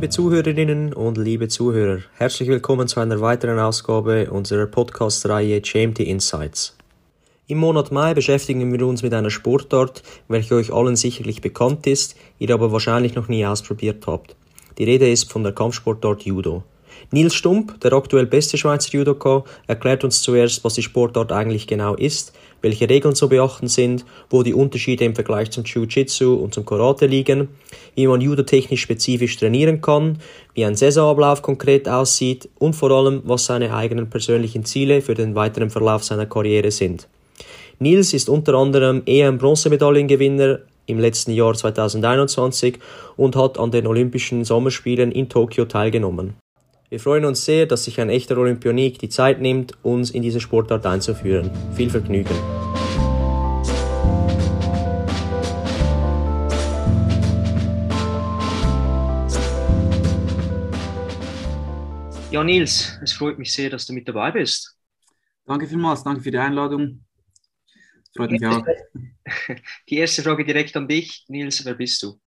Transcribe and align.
Liebe 0.00 0.08
Zuhörerinnen 0.08 0.94
und 0.94 1.18
liebe 1.18 1.48
Zuhörer, 1.48 1.98
herzlich 2.16 2.48
willkommen 2.48 2.88
zu 2.88 3.00
einer 3.00 3.20
weiteren 3.20 3.58
Ausgabe 3.58 4.30
unserer 4.30 4.64
Podcast-Reihe 4.64 5.60
GMT 5.60 6.00
Insights. 6.00 6.74
Im 7.48 7.58
Monat 7.58 7.92
Mai 7.92 8.14
beschäftigen 8.14 8.72
wir 8.72 8.86
uns 8.86 9.02
mit 9.02 9.12
einer 9.12 9.28
Sportart, 9.28 10.02
welche 10.26 10.54
euch 10.54 10.72
allen 10.72 10.96
sicherlich 10.96 11.42
bekannt 11.42 11.86
ist, 11.86 12.16
ihr 12.38 12.48
aber 12.54 12.72
wahrscheinlich 12.72 13.14
noch 13.14 13.28
nie 13.28 13.44
ausprobiert 13.44 14.06
habt. 14.06 14.34
Die 14.78 14.84
Rede 14.84 15.06
ist 15.06 15.30
von 15.30 15.42
der 15.42 15.52
Kampfsportart 15.52 16.22
Judo. 16.22 16.62
Nils 17.10 17.34
Stump, 17.34 17.78
der 17.82 17.92
aktuell 17.92 18.24
beste 18.24 18.56
Schweizer 18.56 18.92
Judoka, 18.92 19.44
erklärt 19.66 20.02
uns 20.02 20.22
zuerst, 20.22 20.64
was 20.64 20.74
die 20.74 20.82
Sportart 20.82 21.30
eigentlich 21.30 21.66
genau 21.66 21.94
ist, 21.94 22.32
welche 22.62 22.88
Regeln 22.88 23.14
zu 23.14 23.28
beachten 23.28 23.68
sind, 23.68 24.04
wo 24.28 24.42
die 24.42 24.54
Unterschiede 24.54 25.04
im 25.04 25.14
Vergleich 25.14 25.50
zum 25.50 25.64
Jiu-Jitsu 25.64 26.34
und 26.34 26.54
zum 26.54 26.64
Karate 26.64 27.06
liegen, 27.06 27.48
wie 27.94 28.06
man 28.06 28.20
Judo 28.20 28.42
technisch 28.42 28.82
spezifisch 28.82 29.36
trainieren 29.36 29.80
kann, 29.80 30.18
wie 30.54 30.64
ein 30.64 30.76
Saisonablauf 30.76 31.42
konkret 31.42 31.88
aussieht 31.88 32.48
und 32.58 32.74
vor 32.74 32.90
allem, 32.90 33.22
was 33.24 33.46
seine 33.46 33.74
eigenen 33.74 34.10
persönlichen 34.10 34.64
Ziele 34.64 35.02
für 35.02 35.14
den 35.14 35.34
weiteren 35.34 35.70
Verlauf 35.70 36.04
seiner 36.04 36.26
Karriere 36.26 36.70
sind. 36.70 37.08
Nils 37.78 38.12
ist 38.12 38.28
unter 38.28 38.54
anderem 38.54 39.02
EM-Bronzemedaillengewinner 39.06 40.58
im 40.86 40.98
letzten 40.98 41.32
Jahr 41.32 41.54
2021 41.54 42.78
und 43.16 43.36
hat 43.36 43.58
an 43.58 43.70
den 43.70 43.86
Olympischen 43.86 44.44
Sommerspielen 44.44 45.12
in 45.12 45.28
Tokio 45.28 45.64
teilgenommen. 45.64 46.34
Wir 46.90 46.98
freuen 46.98 47.24
uns 47.24 47.44
sehr, 47.44 47.66
dass 47.66 47.84
sich 47.84 48.00
ein 48.00 48.10
echter 48.10 48.36
Olympionik 48.36 48.98
die 48.98 49.08
Zeit 49.08 49.40
nimmt, 49.40 49.78
uns 49.84 50.10
in 50.10 50.22
diese 50.22 50.40
Sportart 50.40 50.84
einzuführen. 50.86 51.48
Viel 51.76 51.88
Vergnügen! 51.88 52.34
Ja, 62.32 62.42
Nils, 62.42 62.98
es 63.04 63.12
freut 63.12 63.38
mich 63.38 63.52
sehr, 63.52 63.70
dass 63.70 63.86
du 63.86 63.92
mit 63.92 64.08
dabei 64.08 64.32
bist. 64.32 64.76
Danke 65.46 65.68
vielmals, 65.68 66.02
danke 66.02 66.22
für 66.22 66.32
die 66.32 66.38
Einladung. 66.38 67.04
Freut 68.16 68.32
mich 68.32 68.44
auch. 68.44 68.66
Die 69.88 69.96
erste 69.96 70.24
Frage 70.24 70.44
direkt 70.44 70.76
an 70.76 70.88
dich. 70.88 71.24
Nils, 71.28 71.64
wer 71.64 71.74
bist 71.74 72.02
du? 72.02 72.20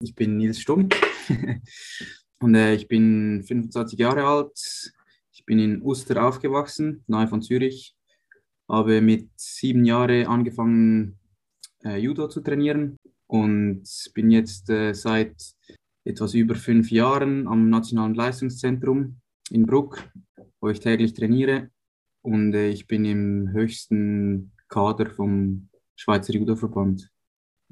Ich 0.00 0.14
bin 0.14 0.36
Nils 0.36 0.60
Stumm 0.60 0.88
und 2.42 2.54
äh, 2.54 2.74
ich 2.74 2.88
bin 2.88 3.42
25 3.42 3.98
Jahre 3.98 4.24
alt. 4.24 4.92
Ich 5.32 5.44
bin 5.44 5.58
in 5.58 5.82
Uster 5.82 6.26
aufgewachsen, 6.26 7.04
nahe 7.06 7.28
von 7.28 7.42
Zürich. 7.42 7.94
Habe 8.68 9.00
mit 9.00 9.28
sieben 9.36 9.84
Jahren 9.84 10.26
angefangen, 10.26 11.18
äh, 11.84 11.98
Judo 11.98 12.28
zu 12.28 12.40
trainieren 12.40 12.96
und 13.26 13.84
bin 14.14 14.30
jetzt 14.30 14.70
äh, 14.70 14.92
seit 14.94 15.34
etwas 16.04 16.34
über 16.34 16.54
fünf 16.54 16.90
Jahren 16.90 17.46
am 17.46 17.68
Nationalen 17.68 18.14
Leistungszentrum 18.14 19.20
in 19.50 19.66
Bruck, 19.66 20.08
wo 20.60 20.68
ich 20.68 20.80
täglich 20.80 21.14
trainiere. 21.14 21.70
Und 22.22 22.54
äh, 22.54 22.68
ich 22.68 22.86
bin 22.86 23.04
im 23.04 23.50
höchsten 23.52 24.52
Kader 24.68 25.10
vom 25.10 25.68
Schweizer 25.96 26.32
Judo-Verband. 26.32 27.10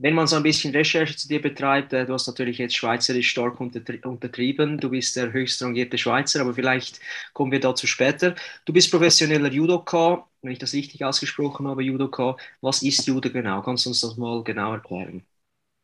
Wenn 0.00 0.14
man 0.14 0.26
so 0.28 0.36
ein 0.36 0.44
bisschen 0.44 0.72
Recherche 0.74 1.16
zu 1.16 1.28
dir 1.28 1.42
betreibt, 1.42 1.92
äh, 1.92 2.06
du 2.06 2.12
hast 2.14 2.26
natürlich 2.28 2.58
jetzt 2.58 2.76
schweizerisch 2.76 3.30
stark 3.30 3.60
untertrieben, 3.60 4.78
du 4.78 4.90
bist 4.90 5.16
der 5.16 5.32
höchst 5.32 5.62
rangierte 5.62 5.98
Schweizer, 5.98 6.40
aber 6.40 6.54
vielleicht 6.54 7.00
kommen 7.34 7.52
wir 7.52 7.60
dazu 7.60 7.86
später. 7.88 8.34
Du 8.64 8.72
bist 8.72 8.90
professioneller 8.92 9.50
Judoka, 9.52 10.28
wenn 10.42 10.52
ich 10.52 10.58
das 10.60 10.72
richtig 10.74 11.04
ausgesprochen 11.04 11.66
habe, 11.68 11.82
Judoka. 11.82 12.36
Was 12.60 12.82
ist 12.82 13.06
Judo 13.06 13.30
genau? 13.30 13.62
Kannst 13.62 13.86
du 13.86 13.90
uns 13.90 14.00
das 14.00 14.16
mal 14.16 14.42
genau 14.44 14.74
erklären? 14.74 15.24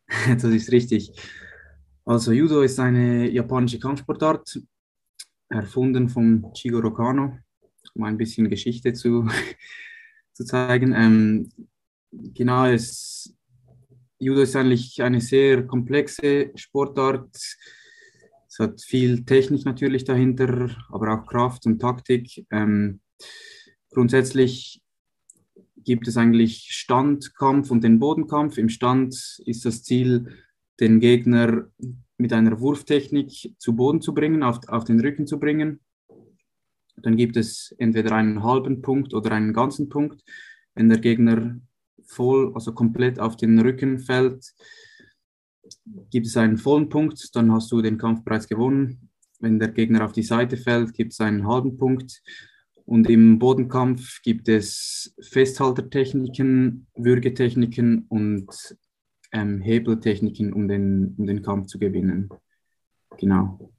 Das 0.27 0.43
ist 0.43 0.71
richtig. 0.71 1.11
Also 2.05 2.31
Judo 2.31 2.61
ist 2.61 2.79
eine 2.79 3.29
japanische 3.29 3.79
Kampfsportart, 3.79 4.59
erfunden 5.49 6.09
von 6.09 6.53
Chigoro 6.53 6.93
Kano, 6.93 7.39
um 7.95 8.03
ein 8.03 8.17
bisschen 8.17 8.49
Geschichte 8.49 8.93
zu 8.93 9.27
zu 10.33 10.45
zeigen. 10.45 10.93
Ähm, 10.93 11.49
genau, 12.11 12.65
es, 12.67 13.34
Judo 14.19 14.41
ist 14.41 14.55
eigentlich 14.55 15.01
eine 15.03 15.19
sehr 15.19 15.67
komplexe 15.67 16.51
Sportart. 16.55 17.35
Es 18.47 18.59
hat 18.59 18.81
viel 18.81 19.25
Technik 19.25 19.65
natürlich 19.65 20.05
dahinter, 20.05 20.75
aber 20.89 21.13
auch 21.13 21.27
Kraft 21.27 21.65
und 21.65 21.79
Taktik. 21.79 22.45
Ähm, 22.49 23.01
grundsätzlich 23.89 24.81
gibt 25.77 26.07
es 26.07 26.15
eigentlich 26.17 26.67
Standkampf 26.71 27.71
und 27.71 27.83
den 27.83 27.99
Bodenkampf. 27.99 28.57
Im 28.57 28.69
Stand 28.69 29.13
ist 29.45 29.65
das 29.65 29.83
Ziel, 29.83 30.27
den 30.79 30.99
Gegner 30.99 31.67
mit 32.17 32.31
einer 32.31 32.59
Wurftechnik 32.59 33.55
zu 33.57 33.75
Boden 33.75 34.01
zu 34.01 34.13
bringen, 34.13 34.43
auf, 34.43 34.59
auf 34.67 34.85
den 34.85 34.99
Rücken 35.01 35.27
zu 35.27 35.39
bringen. 35.39 35.81
Dann 36.97 37.17
gibt 37.17 37.35
es 37.35 37.75
entweder 37.77 38.13
einen 38.13 38.43
halben 38.43 38.81
Punkt 38.81 39.13
oder 39.13 39.31
einen 39.31 39.53
ganzen 39.53 39.89
Punkt. 39.89 40.23
Wenn 40.73 40.87
der 40.87 40.99
Gegner 40.99 41.59
voll, 42.03 42.51
also 42.53 42.73
komplett 42.73 43.19
auf 43.19 43.35
den 43.35 43.59
Rücken 43.59 43.99
fällt, 43.99 44.53
gibt 46.11 46.27
es 46.27 46.37
einen 46.37 46.57
vollen 46.57 46.89
Punkt, 46.89 47.35
dann 47.35 47.51
hast 47.51 47.71
du 47.71 47.81
den 47.81 47.97
Kampf 47.97 48.23
bereits 48.23 48.47
gewonnen. 48.47 49.09
Wenn 49.39 49.59
der 49.59 49.69
Gegner 49.69 50.05
auf 50.05 50.11
die 50.11 50.23
Seite 50.23 50.57
fällt, 50.57 50.93
gibt 50.93 51.13
es 51.13 51.19
einen 51.19 51.47
halben 51.47 51.77
Punkt. 51.77 52.21
Und 52.85 53.09
im 53.09 53.39
Bodenkampf 53.39 54.21
gibt 54.21 54.47
es 54.47 55.15
Festhaltertechniken, 55.19 56.87
Würgetechniken 56.95 58.05
und 58.09 58.47
ähm, 59.31 59.59
Hebeltechniken, 59.59 60.53
um 60.53 60.67
den, 60.67 61.15
um 61.17 61.25
den 61.25 61.41
Kampf 61.41 61.67
zu 61.67 61.79
gewinnen. 61.79 62.29
Genau 63.17 63.74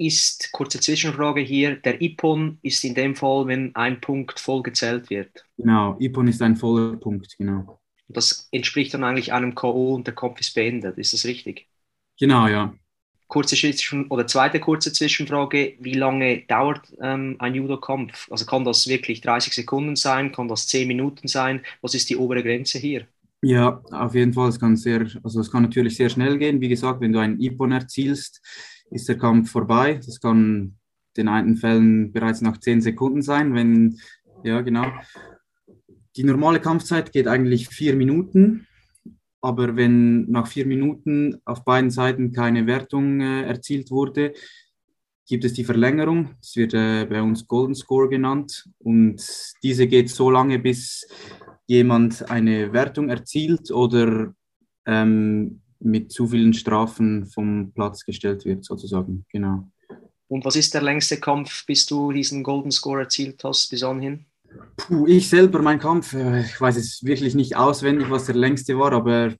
ist, 0.00 0.50
kurze 0.52 0.80
Zwischenfrage 0.80 1.42
hier, 1.42 1.76
der 1.76 2.00
IPON 2.00 2.58
ist 2.62 2.82
in 2.84 2.94
dem 2.94 3.14
Fall, 3.14 3.46
wenn 3.46 3.74
ein 3.76 4.00
Punkt 4.00 4.40
voll 4.40 4.62
gezählt 4.62 5.10
wird. 5.10 5.44
Genau, 5.58 5.96
IPON 6.00 6.28
ist 6.28 6.40
ein 6.40 6.56
voller 6.56 6.96
Punkt, 6.96 7.36
genau. 7.36 7.80
Das 8.08 8.48
entspricht 8.50 8.94
dann 8.94 9.04
eigentlich 9.04 9.32
einem 9.32 9.54
K.O. 9.54 9.94
und 9.94 10.06
der 10.06 10.14
Kampf 10.14 10.40
ist 10.40 10.54
beendet, 10.54 10.96
ist 10.98 11.12
das 11.12 11.24
richtig? 11.24 11.68
Genau, 12.18 12.48
ja. 12.48 12.74
Kurze 13.28 13.54
Zwischen 13.54 14.06
oder 14.08 14.26
zweite 14.26 14.58
kurze 14.58 14.92
Zwischenfrage, 14.92 15.74
wie 15.78 15.94
lange 15.94 16.42
dauert 16.48 16.92
ähm, 17.00 17.36
ein 17.38 17.54
Judo-Kampf? 17.54 18.28
Also 18.30 18.44
kann 18.46 18.64
das 18.64 18.88
wirklich 18.88 19.20
30 19.20 19.52
Sekunden 19.52 19.94
sein, 19.94 20.32
kann 20.32 20.48
das 20.48 20.66
10 20.66 20.88
Minuten 20.88 21.28
sein? 21.28 21.60
Was 21.82 21.94
ist 21.94 22.10
die 22.10 22.16
obere 22.16 22.42
Grenze 22.42 22.78
hier? 22.78 23.06
Ja, 23.42 23.80
auf 23.92 24.14
jeden 24.14 24.32
Fall. 24.32 24.48
Es 24.48 24.58
kann 24.58 24.76
sehr, 24.76 25.06
also 25.22 25.40
es 25.40 25.50
kann 25.50 25.62
natürlich 25.62 25.96
sehr 25.96 26.08
schnell 26.08 26.38
gehen. 26.38 26.60
Wie 26.60 26.68
gesagt, 26.68 27.00
wenn 27.00 27.12
du 27.12 27.20
einen 27.20 27.40
Ipon 27.40 27.72
erzielst, 27.72 28.42
ist 28.90 29.08
der 29.08 29.18
Kampf 29.18 29.50
vorbei. 29.50 30.00
Das 30.04 30.20
kann 30.20 30.76
in 31.16 31.28
einen 31.28 31.56
Fällen 31.56 32.12
bereits 32.12 32.40
nach 32.40 32.58
zehn 32.58 32.80
Sekunden 32.80 33.22
sein, 33.22 33.54
wenn, 33.54 33.98
ja, 34.42 34.60
genau. 34.62 34.86
Die 36.16 36.24
normale 36.24 36.60
Kampfzeit 36.60 37.12
geht 37.12 37.28
eigentlich 37.28 37.68
vier 37.68 37.94
Minuten, 37.94 38.66
aber 39.40 39.76
wenn 39.76 40.30
nach 40.30 40.46
vier 40.46 40.66
Minuten 40.66 41.40
auf 41.44 41.64
beiden 41.64 41.90
Seiten 41.90 42.32
keine 42.32 42.66
Wertung 42.66 43.20
äh, 43.20 43.42
erzielt 43.42 43.90
wurde, 43.90 44.32
gibt 45.26 45.44
es 45.44 45.52
die 45.52 45.64
Verlängerung. 45.64 46.30
Das 46.40 46.56
wird 46.56 46.74
äh, 46.74 47.06
bei 47.06 47.22
uns 47.22 47.46
Golden 47.46 47.74
Score 47.74 48.08
genannt 48.08 48.68
und 48.78 49.22
diese 49.62 49.86
geht 49.86 50.10
so 50.10 50.30
lange, 50.30 50.58
bis 50.58 51.06
jemand 51.66 52.28
eine 52.30 52.72
Wertung 52.72 53.08
erzielt 53.08 53.70
oder 53.70 54.34
ähm, 54.86 55.60
mit 55.80 56.12
zu 56.12 56.28
vielen 56.28 56.52
Strafen 56.52 57.26
vom 57.26 57.72
Platz 57.72 58.04
gestellt 58.04 58.44
wird, 58.44 58.64
sozusagen. 58.64 59.24
Genau. 59.32 59.70
Und 60.28 60.44
was 60.44 60.56
ist 60.56 60.74
der 60.74 60.82
längste 60.82 61.18
Kampf, 61.18 61.66
bis 61.66 61.86
du 61.86 62.12
diesen 62.12 62.42
Golden 62.42 62.70
Score 62.70 63.00
erzielt 63.00 63.42
hast, 63.42 63.68
bis 63.70 63.82
anhin? 63.82 64.26
Puh, 64.76 65.06
ich 65.06 65.28
selber, 65.28 65.62
mein 65.62 65.78
Kampf, 65.78 66.12
äh, 66.12 66.42
ich 66.42 66.60
weiß 66.60 66.76
es 66.76 67.04
wirklich 67.04 67.34
nicht 67.34 67.56
auswendig, 67.56 68.10
was 68.10 68.26
der 68.26 68.34
längste 68.34 68.78
war, 68.78 68.92
aber 68.92 69.34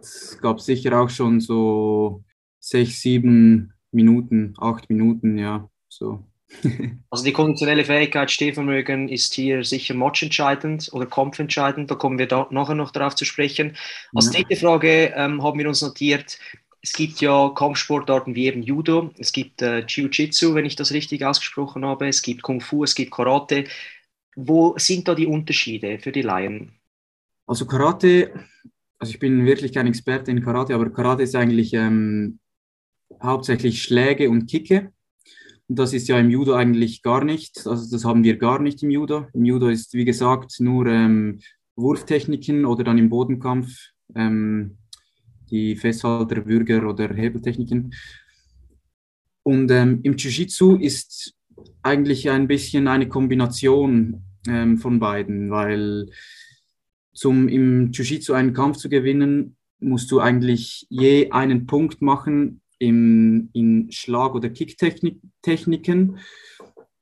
es 0.00 0.38
gab 0.40 0.60
sicher 0.60 1.00
auch 1.00 1.10
schon 1.10 1.40
so 1.40 2.24
sechs, 2.60 3.00
sieben 3.00 3.72
Minuten, 3.90 4.54
acht 4.58 4.88
Minuten, 4.90 5.38
ja, 5.38 5.68
so. 5.88 6.24
also 7.10 7.24
die 7.24 7.32
konditionelle 7.32 7.84
Fähigkeit, 7.84 8.30
Stehvermögen 8.30 9.08
ist 9.08 9.34
hier 9.34 9.64
sicher 9.64 9.94
matchentscheidend 9.94 10.90
oder 10.92 11.06
kampfentscheidend. 11.06 11.90
Da 11.90 11.94
kommen 11.94 12.18
wir 12.18 12.28
da 12.28 12.46
nachher 12.50 12.74
noch 12.74 12.90
darauf 12.90 13.14
zu 13.14 13.24
sprechen. 13.24 13.76
Als 14.14 14.30
dritte 14.30 14.56
Frage 14.56 15.12
ähm, 15.16 15.42
haben 15.42 15.58
wir 15.58 15.68
uns 15.68 15.82
notiert, 15.82 16.38
es 16.84 16.92
gibt 16.92 17.22
ja 17.22 17.48
Kampfsportarten 17.48 18.34
wie 18.34 18.46
eben 18.46 18.62
Judo, 18.62 19.10
es 19.16 19.32
gibt 19.32 19.62
äh, 19.62 19.86
Jiu-Jitsu, 19.86 20.54
wenn 20.54 20.66
ich 20.66 20.76
das 20.76 20.92
richtig 20.92 21.24
ausgesprochen 21.24 21.82
habe, 21.84 22.08
es 22.08 22.20
gibt 22.20 22.42
Kung 22.42 22.60
Fu, 22.60 22.84
es 22.84 22.94
gibt 22.94 23.10
Karate. 23.10 23.64
Wo 24.36 24.74
sind 24.76 25.08
da 25.08 25.14
die 25.14 25.26
Unterschiede 25.26 25.98
für 25.98 26.12
die 26.12 26.20
Laien? 26.20 26.72
Also 27.46 27.64
Karate, 27.64 28.32
also 28.98 29.12
ich 29.12 29.18
bin 29.18 29.46
wirklich 29.46 29.72
kein 29.72 29.86
Experte 29.86 30.30
in 30.30 30.44
Karate, 30.44 30.74
aber 30.74 30.90
Karate 30.90 31.22
ist 31.22 31.34
eigentlich 31.34 31.72
ähm, 31.72 32.38
hauptsächlich 33.22 33.82
Schläge 33.82 34.28
und 34.28 34.46
Kicke. 34.46 34.92
Das 35.68 35.92
ist 35.94 36.08
ja 36.08 36.18
im 36.18 36.30
Judo 36.30 36.54
eigentlich 36.54 37.02
gar 37.02 37.24
nicht. 37.24 37.66
Also 37.66 37.90
das 37.90 38.04
haben 38.04 38.22
wir 38.22 38.36
gar 38.36 38.60
nicht 38.60 38.82
im 38.82 38.90
Judo. 38.90 39.26
Im 39.32 39.44
Judo 39.44 39.68
ist, 39.68 39.94
wie 39.94 40.04
gesagt, 40.04 40.60
nur 40.60 40.86
ähm, 40.86 41.40
Wurftechniken 41.76 42.66
oder 42.66 42.84
dann 42.84 42.98
im 42.98 43.08
Bodenkampf 43.08 43.90
ähm, 44.14 44.76
die 45.50 45.76
Festhalter, 45.76 46.46
Würger 46.46 46.86
oder 46.88 47.12
Hebeltechniken. 47.12 47.94
Und 49.42 49.70
ähm, 49.70 50.00
im 50.02 50.16
Jiu-Jitsu 50.16 50.76
ist 50.76 51.34
eigentlich 51.82 52.30
ein 52.30 52.46
bisschen 52.46 52.88
eine 52.88 53.08
Kombination 53.08 54.22
ähm, 54.48 54.78
von 54.78 54.98
beiden, 54.98 55.50
weil 55.50 56.10
zum 57.12 57.48
im 57.48 57.90
Jiu-Jitsu 57.92 58.32
einen 58.32 58.52
Kampf 58.52 58.78
zu 58.78 58.88
gewinnen, 58.88 59.56
musst 59.80 60.10
du 60.10 60.20
eigentlich 60.20 60.86
je 60.88 61.30
einen 61.30 61.66
Punkt 61.66 62.02
machen 62.02 62.60
im, 62.84 63.48
in 63.52 63.90
Schlag- 63.90 64.34
oder 64.34 64.50
Kicktechniken, 64.50 66.18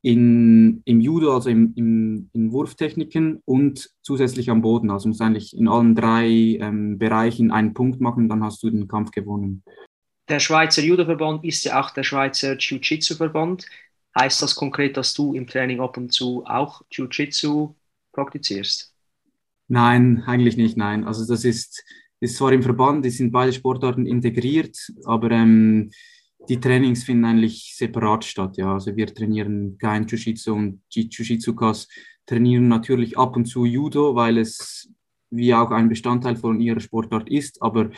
in, 0.05 0.83
im 0.85 1.01
Judo, 1.01 1.35
also 1.35 1.49
im, 1.49 1.73
im, 1.77 2.31
in 2.33 2.53
Wurftechniken 2.53 3.41
und 3.45 3.91
zusätzlich 4.03 4.51
am 4.51 4.63
Boden. 4.63 4.91
Also 4.91 5.09
musst 5.09 5.21
du 5.21 5.25
eigentlich 5.25 5.57
in 5.57 5.69
allen 5.69 5.95
drei 5.95 6.27
ähm, 6.27 6.99
Bereichen 6.99 7.53
einen 7.53 7.73
Punkt 7.73 8.01
machen, 8.01 8.29
dann 8.29 8.43
hast 8.43 8.63
du 8.63 8.71
den 8.71 8.89
Kampf 8.89 9.13
gewonnen. 9.13 9.63
Der 10.29 10.41
Schweizer 10.41 10.83
Judo-Verband 10.83 11.45
ist 11.45 11.65
ja 11.65 11.81
auch 11.81 11.91
der 11.91 12.03
Schweizer 12.03 12.57
Jiu-Jitsu-Verband. 12.57 13.67
Heißt 14.19 14.43
das 14.43 14.55
konkret, 14.55 14.97
dass 14.97 15.15
du 15.15 15.35
im 15.35 15.47
Training 15.47 15.81
ab 15.81 15.97
und 15.97 16.13
zu 16.13 16.45
auch 16.47 16.83
Jiu-Jitsu 16.91 17.75
praktizierst? 18.13 18.93
Nein, 19.69 20.23
eigentlich 20.27 20.57
nicht, 20.57 20.77
nein. 20.77 21.05
Also 21.05 21.27
das 21.27 21.45
ist, 21.45 21.85
ist 22.23 22.37
zwar 22.37 22.53
im 22.53 22.63
Verband, 22.63 23.05
die 23.05 23.11
sind 23.11 23.33
beide 23.33 23.53
Sportarten 23.53 24.07
integriert, 24.07 24.79
aber 25.05 25.33
ähm, 25.33 25.91
die 26.49 26.61
Trainings 26.61 27.03
finden 27.03 27.25
eigentlich 27.25 27.75
separat 27.77 28.25
statt. 28.25 28.57
Ja. 28.57 28.75
Also 28.75 28.95
wir 28.95 29.13
trainieren 29.13 29.77
kein 29.77 30.07
Jiu-Jitsu 30.07 30.55
und 30.55 30.83
die 30.95 31.09
Jiu-Jitsukas 31.09 31.89
trainieren 32.25 32.69
natürlich 32.69 33.19
ab 33.19 33.35
und 33.35 33.47
zu 33.47 33.65
Judo, 33.65 34.15
weil 34.15 34.39
es 34.39 34.89
wie 35.31 35.53
auch 35.53 35.73
ein 35.73 35.89
Bestandteil 35.89 36.37
von 36.37 36.61
ihrer 36.61 36.79
Sportart 36.79 37.29
ist, 37.29 37.61
aber 37.61 37.91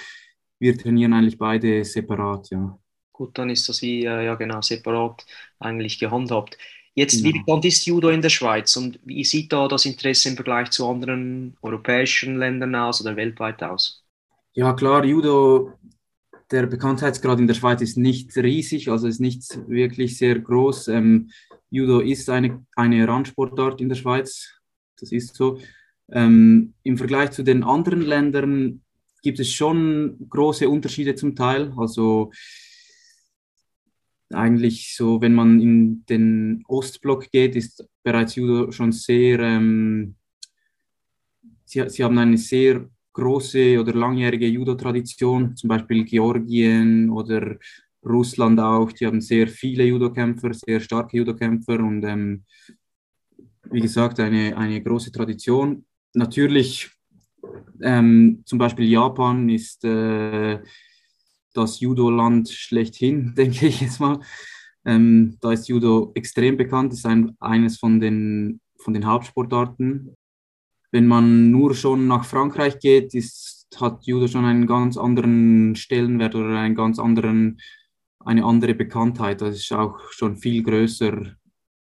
wir 0.58 0.78
trainieren 0.78 1.12
eigentlich 1.12 1.36
beide 1.36 1.84
separat, 1.84 2.48
ja. 2.50 2.78
Gut, 3.12 3.36
dann 3.38 3.50
ist 3.50 3.68
das 3.68 3.82
wie, 3.82 4.06
äh, 4.06 4.24
ja 4.24 4.34
genau, 4.36 4.62
separat 4.62 5.26
eigentlich 5.58 5.98
gehandhabt. 5.98 6.56
Jetzt, 6.94 7.22
genau. 7.22 7.34
wie 7.34 7.38
bekannt 7.40 7.64
ist 7.66 7.84
Judo 7.84 8.08
in 8.08 8.22
der 8.22 8.30
Schweiz 8.30 8.74
und 8.76 8.98
wie 9.04 9.24
sieht 9.24 9.52
da 9.52 9.68
das 9.68 9.84
Interesse 9.84 10.30
im 10.30 10.36
Vergleich 10.36 10.70
zu 10.70 10.88
anderen 10.88 11.56
europäischen 11.60 12.38
Ländern 12.38 12.74
aus 12.74 13.00
oder 13.00 13.16
weltweit 13.16 13.62
aus? 13.62 14.03
Ja, 14.56 14.72
klar, 14.72 15.04
Judo, 15.04 15.72
der 16.52 16.66
Bekanntheitsgrad 16.66 17.40
in 17.40 17.48
der 17.48 17.54
Schweiz 17.54 17.80
ist 17.80 17.96
nicht 17.96 18.36
riesig, 18.36 18.88
also 18.88 19.08
ist 19.08 19.18
nicht 19.18 19.42
wirklich 19.68 20.16
sehr 20.16 20.38
groß. 20.38 20.86
Ähm, 20.88 21.30
Judo 21.70 21.98
ist 21.98 22.30
eine, 22.30 22.64
eine 22.76 23.08
Randsportart 23.08 23.80
in 23.80 23.88
der 23.88 23.96
Schweiz, 23.96 24.54
das 25.00 25.10
ist 25.10 25.34
so. 25.34 25.58
Ähm, 26.12 26.74
Im 26.84 26.96
Vergleich 26.96 27.32
zu 27.32 27.42
den 27.42 27.64
anderen 27.64 28.02
Ländern 28.02 28.82
gibt 29.24 29.40
es 29.40 29.50
schon 29.50 30.18
große 30.28 30.68
Unterschiede 30.68 31.16
zum 31.16 31.34
Teil. 31.34 31.74
Also 31.76 32.30
eigentlich 34.32 34.94
so, 34.94 35.20
wenn 35.20 35.34
man 35.34 35.60
in 35.60 36.06
den 36.06 36.62
Ostblock 36.68 37.28
geht, 37.32 37.56
ist 37.56 37.88
bereits 38.04 38.36
Judo 38.36 38.70
schon 38.70 38.92
sehr, 38.92 39.40
ähm, 39.40 40.14
sie, 41.64 41.88
sie 41.88 42.04
haben 42.04 42.18
eine 42.18 42.38
sehr 42.38 42.88
große 43.14 43.81
oder 43.81 43.94
langjährige 43.94 44.46
Judo-Tradition, 44.46 45.56
zum 45.56 45.69
Beispiel 45.69 46.05
Georgien 46.05 47.08
oder 47.11 47.56
Russland 48.05 48.61
auch, 48.61 48.93
die 48.93 49.06
haben 49.06 49.20
sehr 49.20 49.49
viele 49.49 49.84
Judokämpfer, 49.84 50.52
sehr 50.52 50.81
starke 50.81 51.16
Judokämpfer 51.16 51.78
und 51.78 52.05
ähm, 52.05 52.44
wie 53.70 53.81
gesagt, 53.81 54.20
eine, 54.20 54.56
eine 54.56 54.82
große 54.82 55.11
Tradition. 55.11 55.87
Natürlich 56.12 56.90
ähm, 57.81 58.43
zum 58.44 58.58
Beispiel 58.58 58.88
Japan 58.88 59.49
ist 59.49 59.84
äh, 59.84 60.58
das 61.55 61.81
Judo-Land 61.81 62.50
schlechthin, 62.50 63.34
denke 63.37 63.67
ich 63.67 63.81
jetzt 63.81 64.00
mal. 64.00 64.20
Ähm, 64.84 65.38
da 65.40 65.52
ist 65.52 65.69
Judo 65.69 66.12
extrem 66.14 66.58
bekannt, 66.58 66.93
ist 66.93 67.06
ein, 67.06 67.34
eines 67.40 67.78
von 67.78 68.00
den, 68.00 68.60
von 68.78 68.93
den 68.93 69.06
Hauptsportarten. 69.06 70.14
Wenn 70.94 71.08
man 71.08 71.50
nur 71.50 71.75
schon 71.75 72.06
nach 72.06 72.25
Frankreich 72.25 72.79
geht, 72.79 73.14
ist, 73.14 73.67
hat 73.81 74.06
Judo 74.06 74.29
schon 74.29 74.44
einen 74.44 74.64
ganz 74.64 74.96
anderen 74.96 75.75
Stellenwert 75.75 76.37
oder 76.37 76.56
einen 76.56 76.76
ganz 76.76 77.00
anderen, 77.00 77.61
eine 78.20 78.44
andere 78.44 78.75
Bekanntheit. 78.75 79.41
Das 79.41 79.56
ist 79.56 79.73
auch 79.73 79.99
schon 80.12 80.37
viel 80.37 80.62
größer 80.62 81.35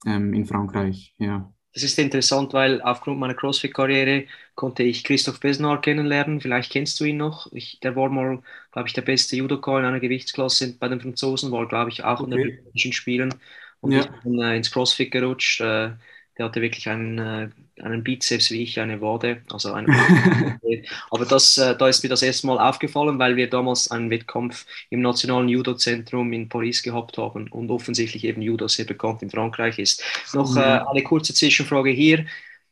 ähm, 0.06 0.34
in 0.34 0.46
Frankreich. 0.46 1.14
Ja. 1.18 1.54
Das 1.74 1.84
ist 1.84 2.00
interessant, 2.00 2.54
weil 2.54 2.82
aufgrund 2.82 3.20
meiner 3.20 3.34
CrossFit-Karriere 3.34 4.28
konnte 4.56 4.84
ich 4.84 5.04
Christoph 5.04 5.42
Besnar 5.42 5.82
kennenlernen. 5.82 6.40
Vielleicht 6.40 6.72
kennst 6.72 6.98
du 7.02 7.04
ihn 7.04 7.18
noch. 7.18 7.52
Ich, 7.52 7.82
der 7.82 7.98
war 7.98 8.08
mal, 8.08 8.42
glaube 8.72 8.88
ich, 8.88 8.94
der 8.94 9.02
beste 9.02 9.36
Judoka 9.36 9.78
in 9.78 9.84
einer 9.84 10.00
Gewichtsklasse 10.00 10.78
bei 10.80 10.88
den 10.88 11.02
Franzosen, 11.02 11.52
war, 11.52 11.68
glaube 11.68 11.90
ich, 11.90 12.06
auch 12.06 12.22
okay. 12.22 12.24
in 12.24 12.32
den 12.32 12.40
Olympischen 12.40 12.94
Spielen. 12.94 13.36
Und 13.82 13.92
ja. 13.92 14.04
ich 14.04 14.22
bin 14.24 14.42
äh, 14.42 14.56
ins 14.56 14.72
CrossFit 14.72 15.12
gerutscht. 15.12 15.60
Äh, 15.60 15.96
der 16.38 16.46
hatte 16.46 16.62
wirklich 16.62 16.88
einen, 16.88 17.18
äh, 17.18 17.50
einen 17.82 18.04
Bizeps 18.04 18.52
wie 18.52 18.64
ich, 18.64 18.80
eine 18.80 19.02
Wade. 19.02 19.42
Also 19.52 19.74
eine 19.74 19.88
Aber 21.12 21.26
das, 21.26 21.58
äh, 21.58 21.76
da 21.76 21.88
ist 21.88 22.04
mir 22.04 22.10
das 22.10 22.22
erste 22.22 22.48
Mal 22.48 22.60
aufgefallen, 22.60 23.20
weil 23.20 23.36
wir 23.36 23.50
damals 23.50 23.92
einen 23.92 24.10
Wettkampf 24.10 24.66
im 24.90 25.02
Nationalen 25.02 25.50
Judo-Zentrum 25.50 26.34
in 26.34 26.50
Paris 26.50 26.84
gehabt 26.84 27.18
haben 27.18 27.48
und 27.50 27.70
offensichtlich 27.70 28.24
eben 28.24 28.42
Judo 28.42 28.68
sehr 28.68 28.86
bekannt 28.86 29.22
in 29.22 29.30
Frankreich 29.30 29.80
ist. 29.80 30.04
Noch 30.34 30.56
äh, 30.56 30.60
eine 30.60 31.04
kurze 31.04 31.34
Zwischenfrage 31.34 31.92
hier. 31.92 32.26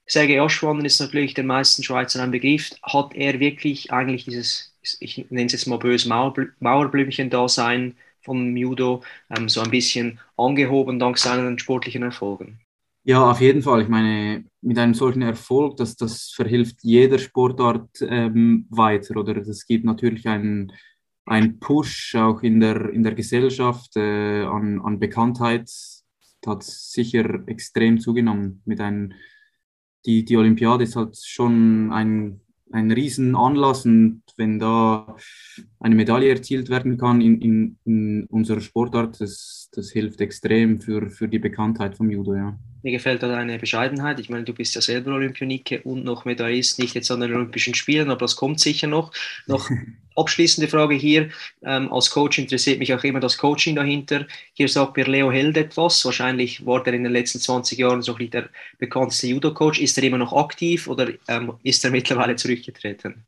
Sergei 0.06 0.42
Oschwander 0.42 0.86
ist 0.86 1.00
natürlich 1.00 1.36
den 1.36 1.46
meisten 1.46 1.84
Schweizern 1.84 2.24
ein 2.24 2.32
Begriff. 2.32 2.72
Hat 2.82 3.14
er 3.14 3.40
wirklich 3.40 3.92
eigentlich 3.92 4.26
dieses, 4.26 4.74
ich 5.00 5.26
nenne 5.30 5.46
es 5.46 5.52
jetzt 5.52 5.68
mal 5.68 5.78
böse, 5.78 6.10
Mauerblümchen-Dasein 6.10 7.96
vom 8.22 8.58
Judo 8.58 9.04
ähm, 9.30 9.50
so 9.50 9.62
ein 9.62 9.70
bisschen 9.70 10.20
angehoben 10.36 11.00
dank 11.00 11.18
seinen 11.18 11.60
sportlichen 11.60 12.04
Erfolgen? 12.04 12.60
Ja, 13.10 13.32
auf 13.32 13.42
jeden 13.42 13.64
Fall. 13.64 13.82
Ich 13.82 13.88
meine, 13.88 14.46
mit 14.62 14.78
einem 14.78 14.94
solchen 14.94 15.24
Erfolg, 15.24 15.78
das, 15.78 15.96
das 15.96 16.30
verhilft 16.30 16.84
jeder 16.84 17.18
Sportart 17.18 17.90
ähm, 18.02 18.68
weiter. 18.70 19.18
Oder 19.18 19.36
es 19.38 19.66
gibt 19.66 19.84
natürlich 19.84 20.28
einen, 20.28 20.72
einen 21.26 21.60
Push 21.60 22.14
auch 22.14 22.44
in 22.44 22.60
der, 22.60 22.92
in 22.92 23.02
der 23.02 23.16
Gesellschaft 23.16 23.96
äh, 23.96 24.44
an, 24.44 24.80
an 24.82 25.00
Bekanntheit. 25.00 25.64
Das 25.64 26.06
hat 26.46 26.62
sicher 26.62 27.48
extrem 27.48 28.00
zugenommen. 28.00 28.62
Mit 28.66 28.80
einem, 28.80 29.14
die, 30.06 30.24
die 30.24 30.38
Olympiade 30.38 30.84
ist 30.84 30.96
halt 30.96 31.18
schon 31.18 31.92
ein, 31.92 32.42
ein 32.72 32.92
Riesenanlass 32.92 33.86
und 33.86 34.22
wenn 34.38 34.60
da 34.60 35.16
eine 35.80 35.96
Medaille 35.96 36.30
erzielt 36.30 36.70
werden 36.70 36.98
kann 36.98 37.22
in, 37.22 37.42
in, 37.42 37.78
in 37.86 38.26
unserer 38.26 38.62
Sportart, 38.62 39.20
das, 39.22 39.70
das 39.74 39.92
hilft 39.92 40.22
extrem 40.22 40.80
für, 40.82 41.10
für 41.10 41.28
die 41.28 41.40
Bekanntheit 41.40 41.98
vom 41.98 42.10
Judo, 42.10 42.36
ja. 42.36 42.58
Mir 42.82 42.92
gefällt 42.94 43.22
da 43.22 43.28
deine 43.28 43.60
Bescheidenheit. 43.60 44.22
Ich 44.22 44.30
meine, 44.30 44.46
du 44.46 44.54
bist 44.54 44.74
ja 44.76 44.82
selber 44.82 45.14
Olympionike 45.14 45.82
und 45.84 46.06
noch 46.06 46.24
Medaillist, 46.24 46.80
nicht 46.80 46.96
jetzt 46.96 47.12
an 47.12 47.20
den 47.20 47.34
Olympischen 47.34 47.74
Spielen, 47.74 48.10
aber 48.10 48.22
das 48.22 48.38
kommt 48.38 48.62
sicher 48.62 48.88
noch. 48.88 49.12
Noch 49.48 49.70
abschließende 50.20 50.68
Frage 50.68 50.96
hier. 50.96 51.30
Ähm, 51.64 51.92
als 51.92 52.10
Coach 52.10 52.38
interessiert 52.40 52.80
mich 52.80 52.94
auch 52.94 53.04
immer 53.04 53.20
das 53.20 53.38
Coaching 53.38 53.76
dahinter. 53.76 54.26
Hier 54.54 54.68
sagt 54.68 54.98
mir 54.98 55.06
Leo 55.06 55.32
Held 55.32 55.58
etwas. 55.58 56.04
Wahrscheinlich 56.06 56.66
war 56.66 56.86
er 56.86 56.94
in 56.94 57.04
den 57.04 57.14
letzten 57.14 57.40
20 57.40 57.80
Jahren 57.80 58.02
so 58.02 58.16
ein 58.16 58.30
der 58.30 58.50
bekannteste 58.78 59.28
Judo-Coach. 59.28 59.80
Ist 59.82 59.98
er 59.98 60.04
immer 60.04 60.18
noch 60.18 60.34
aktiv 60.34 60.88
oder 60.88 61.10
ähm, 61.28 61.54
ist 61.64 61.84
er 61.84 61.92
mittlerweile 61.92 62.36
zurückgetreten? 62.60 63.26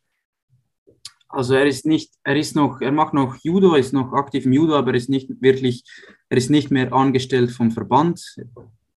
Also 1.27 1.55
er 1.55 1.65
ist 1.65 1.85
nicht, 1.85 2.13
er 2.23 2.35
ist 2.35 2.55
noch, 2.55 2.81
er 2.81 2.91
macht 2.91 3.13
noch 3.13 3.37
Judo, 3.41 3.75
ist 3.75 3.93
noch 3.93 4.11
aktiv 4.13 4.45
im 4.45 4.51
Judo, 4.53 4.75
aber 4.75 4.93
ist 4.93 5.09
nicht 5.09 5.29
wirklich, 5.41 5.83
er 6.29 6.37
ist 6.37 6.49
nicht 6.49 6.71
mehr 6.71 6.91
angestellt 6.91 7.51
vom 7.51 7.71
Verband 7.71 8.21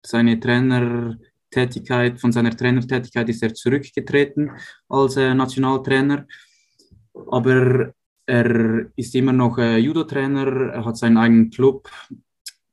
seine 0.05 0.39
Trainertätigkeit, 0.39 2.19
von 2.19 2.31
seiner 2.33 2.55
Trainertätigkeit 2.55 3.29
ist 3.29 3.41
er 3.41 3.53
zurückgetreten 3.53 4.51
als 4.89 5.15
äh, 5.15 5.33
Nationaltrainer. 5.33 6.27
Aber 7.31 7.93
er 8.25 8.87
ist 8.97 9.15
immer 9.15 9.33
noch 9.33 9.57
äh, 9.57 9.77
Judo-Trainer, 9.77 10.73
er 10.73 10.85
hat 10.85 10.97
seinen 10.97 11.17
eigenen 11.17 11.49
Club, 11.51 11.89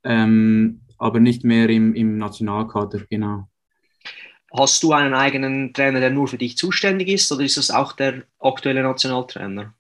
ähm, 0.02 0.80
aber 0.98 1.20
nicht 1.20 1.44
mehr 1.44 1.68
im, 1.70 1.94
im 1.94 2.18
Nationalkader, 2.18 3.02
genau. 3.08 3.48
Hast 4.54 4.82
du 4.82 4.92
einen 4.92 5.14
eigenen 5.14 5.72
Trainer, 5.72 6.00
der 6.00 6.10
nur 6.10 6.28
für 6.28 6.38
dich 6.38 6.56
zuständig 6.56 7.08
ist, 7.08 7.32
oder 7.32 7.42
ist 7.42 7.56
das 7.56 7.70
auch 7.70 7.92
der 7.92 8.24
aktuelle 8.38 8.82
Nationaltrainer? 8.82 9.74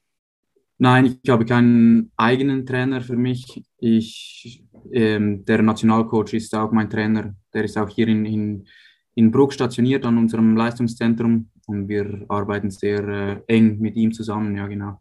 Nein, 0.78 1.18
ich 1.22 1.30
habe 1.30 1.44
keinen 1.44 2.10
eigenen 2.16 2.66
Trainer 2.66 3.00
für 3.02 3.16
mich. 3.16 3.62
Ich, 3.78 4.64
ähm, 4.92 5.44
der 5.44 5.62
Nationalcoach 5.62 6.32
ist 6.32 6.54
auch 6.54 6.72
mein 6.72 6.90
Trainer. 6.90 7.34
Der 7.52 7.64
ist 7.64 7.76
auch 7.76 7.88
hier 7.88 8.08
in, 8.08 8.24
in, 8.24 8.66
in 9.14 9.30
Bruck 9.30 9.52
stationiert 9.52 10.04
an 10.06 10.18
unserem 10.18 10.56
Leistungszentrum 10.56 11.50
und 11.66 11.88
wir 11.88 12.24
arbeiten 12.28 12.70
sehr 12.70 13.06
äh, 13.06 13.54
eng 13.54 13.78
mit 13.78 13.94
ihm 13.94 14.12
zusammen. 14.12 14.56
Ja, 14.56 14.66
genau. 14.66 15.00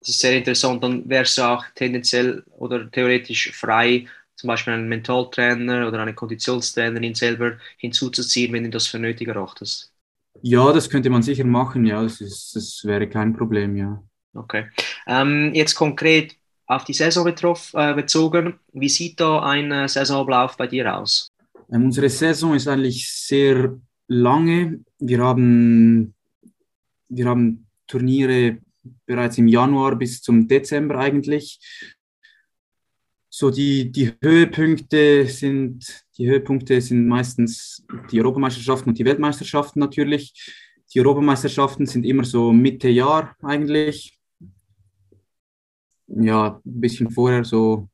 Das 0.00 0.10
ist 0.10 0.18
sehr 0.18 0.36
interessant. 0.36 0.82
Dann 0.82 1.08
wärst 1.08 1.38
du 1.38 1.42
auch 1.42 1.64
tendenziell 1.74 2.44
oder 2.50 2.90
theoretisch 2.90 3.52
frei, 3.52 4.06
zum 4.36 4.48
Beispiel 4.48 4.74
einen 4.74 4.88
Mentaltrainer 4.88 5.88
oder 5.88 6.00
eine 6.00 6.14
Konditionstrainerin 6.14 7.14
selber 7.14 7.56
hinzuzuziehen, 7.78 8.52
wenn 8.52 8.64
du 8.64 8.70
das 8.70 8.86
für 8.86 8.98
nötig 8.98 9.28
erachtest. 9.28 9.92
Ja, 10.42 10.72
das 10.72 10.90
könnte 10.90 11.10
man 11.10 11.22
sicher 11.22 11.44
machen. 11.44 11.86
Ja, 11.86 12.02
das, 12.02 12.20
ist, 12.20 12.54
das 12.54 12.84
wäre 12.84 13.08
kein 13.08 13.34
Problem. 13.34 13.76
Ja. 13.76 14.02
Okay. 14.34 14.66
Ähm, 15.06 15.52
jetzt 15.54 15.74
konkret, 15.74 16.36
auf 16.66 16.84
die 16.84 16.92
Saison 16.92 17.24
betroff, 17.24 17.72
äh, 17.74 17.94
bezogen. 17.94 18.58
Wie 18.72 18.88
sieht 18.88 19.20
da 19.20 19.40
ein 19.40 19.70
äh, 19.70 19.88
Saisonablauf 19.88 20.56
bei 20.56 20.66
dir 20.66 20.96
aus? 20.96 21.28
Ähm, 21.72 21.84
unsere 21.86 22.08
Saison 22.08 22.54
ist 22.54 22.68
eigentlich 22.68 23.10
sehr 23.10 23.78
lange. 24.08 24.80
Wir 24.98 25.20
haben, 25.20 26.14
wir 27.08 27.26
haben 27.26 27.66
Turniere 27.86 28.58
bereits 29.06 29.38
im 29.38 29.48
Januar 29.48 29.96
bis 29.96 30.20
zum 30.22 30.46
Dezember 30.46 30.98
eigentlich. 30.98 31.60
So 33.38 33.50
die, 33.50 33.92
die 33.92 34.14
Höhepunkte 34.22 35.26
sind 35.26 36.06
die 36.16 36.26
Höhepunkte 36.26 36.80
sind 36.80 37.06
meistens 37.06 37.84
die 38.10 38.18
Europameisterschaften 38.18 38.88
und 38.88 38.98
die 38.98 39.04
Weltmeisterschaften 39.04 39.78
natürlich. 39.78 40.32
Die 40.94 41.00
Europameisterschaften 41.00 41.84
sind 41.84 42.06
immer 42.06 42.24
so 42.24 42.50
Mitte 42.50 42.88
Jahr 42.88 43.36
eigentlich. 43.42 44.18
Ja, 46.06 46.62
ein 46.64 46.80
bisschen 46.80 47.10
vorher, 47.10 47.44
so 47.44 47.90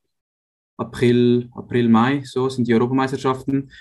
April, 0.76 1.50
April, 1.54 1.88
Mai, 1.88 2.22
so 2.24 2.48
sind 2.48 2.68
die 2.68 2.74
Europameisterschaften. 2.74 3.72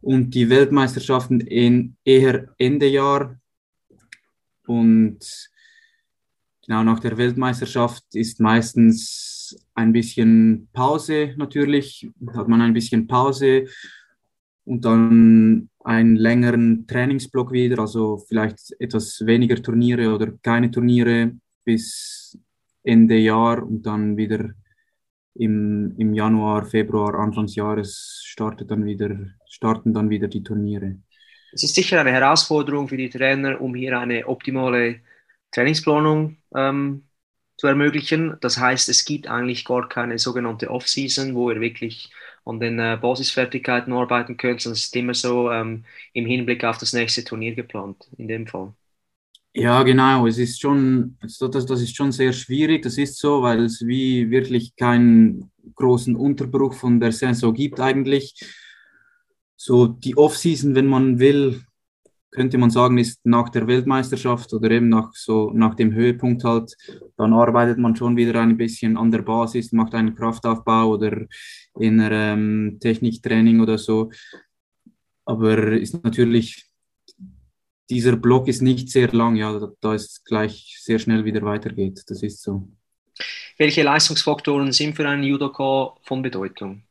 Und 0.00 0.30
die 0.30 0.48
Weltmeisterschaften 0.48 1.42
in 1.42 1.94
eher 2.06 2.54
Ende 2.56 2.86
Jahr. 2.86 3.38
Und 4.66 5.18
genau 6.64 6.82
nach 6.82 7.00
der 7.00 7.18
Weltmeisterschaft 7.18 8.02
ist 8.14 8.40
meistens 8.40 9.41
ein 9.74 9.92
bisschen 9.92 10.68
Pause 10.72 11.34
natürlich, 11.36 12.10
hat 12.34 12.48
man 12.48 12.60
ein 12.60 12.74
bisschen 12.74 13.06
Pause 13.06 13.66
und 14.64 14.84
dann 14.84 15.68
einen 15.80 16.16
längeren 16.16 16.86
Trainingsblock 16.86 17.52
wieder, 17.52 17.80
also 17.80 18.18
vielleicht 18.18 18.74
etwas 18.78 19.24
weniger 19.26 19.56
Turniere 19.56 20.14
oder 20.14 20.32
keine 20.42 20.70
Turniere 20.70 21.32
bis 21.64 22.38
Ende 22.84 23.16
Jahr 23.16 23.62
und 23.62 23.82
dann 23.82 24.16
wieder 24.16 24.50
im, 25.34 25.94
im 25.98 26.14
Januar, 26.14 26.66
Februar, 26.66 27.14
Anfangsjahres 27.14 28.22
startet 28.24 28.70
dann 28.70 28.84
wieder, 28.84 29.16
starten 29.48 29.94
dann 29.94 30.10
wieder 30.10 30.28
die 30.28 30.42
Turniere. 30.42 30.96
Es 31.52 31.62
ist 31.62 31.74
sicher 31.74 32.00
eine 32.00 32.12
Herausforderung 32.12 32.88
für 32.88 32.96
die 32.96 33.10
Trainer, 33.10 33.60
um 33.60 33.74
hier 33.74 33.98
eine 33.98 34.26
optimale 34.26 35.00
Trainingsplanung 35.50 36.38
ähm, 36.54 37.04
zu 37.62 37.68
ermöglichen. 37.68 38.36
Das 38.40 38.58
heißt, 38.58 38.88
es 38.88 39.04
gibt 39.04 39.28
eigentlich 39.28 39.64
gar 39.64 39.88
keine 39.88 40.18
sogenannte 40.18 40.68
Off-Season, 40.68 41.36
wo 41.36 41.48
ihr 41.48 41.60
wirklich 41.60 42.10
an 42.44 42.58
den 42.58 42.80
äh, 42.80 42.98
Basisfertigkeiten 43.00 43.92
arbeiten 43.92 44.36
könnt, 44.36 44.60
sondern 44.60 44.74
es 44.74 44.86
ist 44.86 44.96
immer 44.96 45.14
so 45.14 45.48
ähm, 45.48 45.84
im 46.12 46.26
Hinblick 46.26 46.64
auf 46.64 46.78
das 46.78 46.92
nächste 46.92 47.22
Turnier 47.22 47.54
geplant, 47.54 48.08
in 48.18 48.26
dem 48.26 48.48
Fall. 48.48 48.74
Ja, 49.54 49.84
genau. 49.84 50.26
Es 50.26 50.38
ist 50.38 50.60
schon, 50.60 51.16
das, 51.20 51.38
das 51.38 51.80
ist 51.80 51.94
schon 51.94 52.10
sehr 52.10 52.32
schwierig. 52.32 52.82
Das 52.82 52.98
ist 52.98 53.16
so, 53.16 53.42
weil 53.42 53.60
es 53.60 53.86
wie 53.86 54.28
wirklich 54.28 54.74
keinen 54.74 55.52
großen 55.76 56.16
Unterbruch 56.16 56.74
von 56.74 56.98
der 56.98 57.12
Saison 57.12 57.54
gibt 57.54 57.78
eigentlich. 57.78 58.34
So 59.54 59.86
die 59.86 60.16
Off-Season, 60.16 60.74
wenn 60.74 60.88
man 60.88 61.20
will, 61.20 61.62
könnte 62.32 62.58
man 62.58 62.70
sagen, 62.70 62.98
ist 62.98 63.24
nach 63.24 63.50
der 63.50 63.66
Weltmeisterschaft 63.66 64.52
oder 64.52 64.70
eben 64.70 64.88
nach 64.88 65.14
so 65.14 65.52
nach 65.54 65.74
dem 65.74 65.92
Höhepunkt 65.92 66.42
halt, 66.44 66.74
dann 67.16 67.32
arbeitet 67.32 67.78
man 67.78 67.94
schon 67.94 68.16
wieder 68.16 68.40
ein 68.40 68.56
bisschen 68.56 68.96
an 68.96 69.10
der 69.10 69.22
Basis, 69.22 69.70
macht 69.72 69.94
einen 69.94 70.14
Kraftaufbau 70.14 70.88
oder 70.88 71.26
in 71.78 72.00
ähm, 72.10 72.78
Techniktraining 72.80 73.60
oder 73.60 73.78
so. 73.78 74.10
Aber 75.24 75.72
ist 75.72 76.02
natürlich 76.02 76.66
dieser 77.90 78.16
Block 78.16 78.48
ist 78.48 78.62
nicht 78.62 78.88
sehr 78.88 79.12
lang, 79.12 79.36
ja, 79.36 79.58
da, 79.58 79.70
da 79.80 79.94
es 79.94 80.24
gleich 80.24 80.78
sehr 80.80 80.98
schnell 80.98 81.24
wieder 81.24 81.42
weitergeht. 81.42 82.02
Das 82.06 82.22
ist 82.22 82.42
so. 82.42 82.66
Welche 83.58 83.82
Leistungsfaktoren 83.82 84.72
sind 84.72 84.96
für 84.96 85.06
einen 85.06 85.22
Judoka 85.22 85.94
von 86.02 86.22
Bedeutung? 86.22 86.84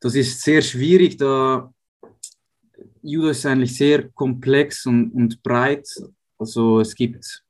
Das 0.00 0.14
ist 0.14 0.42
sehr 0.42 0.60
schwierig, 0.60 1.16
da 1.16 1.72
Judo 3.02 3.28
ist 3.28 3.46
eigentlich 3.46 3.76
sehr 3.76 4.08
komplex 4.10 4.86
und, 4.86 5.10
und 5.10 5.42
breit. 5.42 5.88
Also 6.38 6.80
es 6.80 6.94
gibt, 6.94 7.44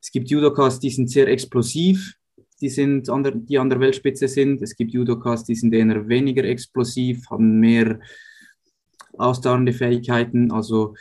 es 0.00 0.10
gibt 0.10 0.30
Judokas, 0.30 0.80
die 0.80 0.90
sind 0.90 1.10
sehr 1.10 1.28
explosiv, 1.28 2.14
die, 2.60 2.68
sind 2.68 3.08
an 3.08 3.22
der, 3.22 3.32
die 3.32 3.58
an 3.58 3.70
der 3.70 3.80
Weltspitze 3.80 4.28
sind. 4.28 4.62
Es 4.62 4.74
gibt 4.74 4.92
Judokas, 4.92 5.44
die 5.44 5.54
sind 5.54 5.72
eher 5.72 6.08
weniger 6.08 6.44
explosiv, 6.44 7.28
haben 7.30 7.60
mehr 7.60 8.00
ausdauernde 9.16 9.72
Fähigkeiten. 9.72 10.50
Also 10.50 10.94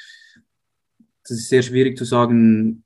das 1.23 1.31
ist 1.31 1.49
sehr 1.49 1.61
schwierig 1.61 1.97
zu 1.97 2.05
sagen, 2.05 2.83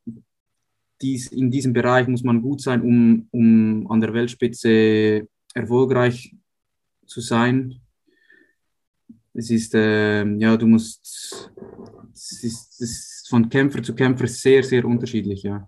dies, 1.02 1.28
in 1.32 1.50
diesem 1.50 1.74
Bereich 1.74 2.08
muss 2.08 2.24
man 2.24 2.42
gut 2.42 2.62
sein, 2.62 2.82
um, 2.82 3.28
um 3.32 3.90
an 3.90 4.02
der 4.02 4.14
Weltspitze 4.14 5.28
erfolgreich 5.54 6.36
zu 7.06 7.22
sein 7.22 7.81
es 9.34 9.50
ist, 9.50 9.74
äh, 9.76 10.26
ja, 10.26 10.58
du 10.58 10.68
musst, 10.68 11.52
es 12.14 12.44
ist, 12.44 12.82
es 12.82 12.82
ist 12.82 13.30
von 13.30 13.50
Kämpfer 13.50 13.82
zu 13.82 13.96
Kämpfer 13.96 14.28
sehr, 14.28 14.64
sehr 14.64 14.86
unterschiedlich, 14.86 15.44
ja. 15.44 15.68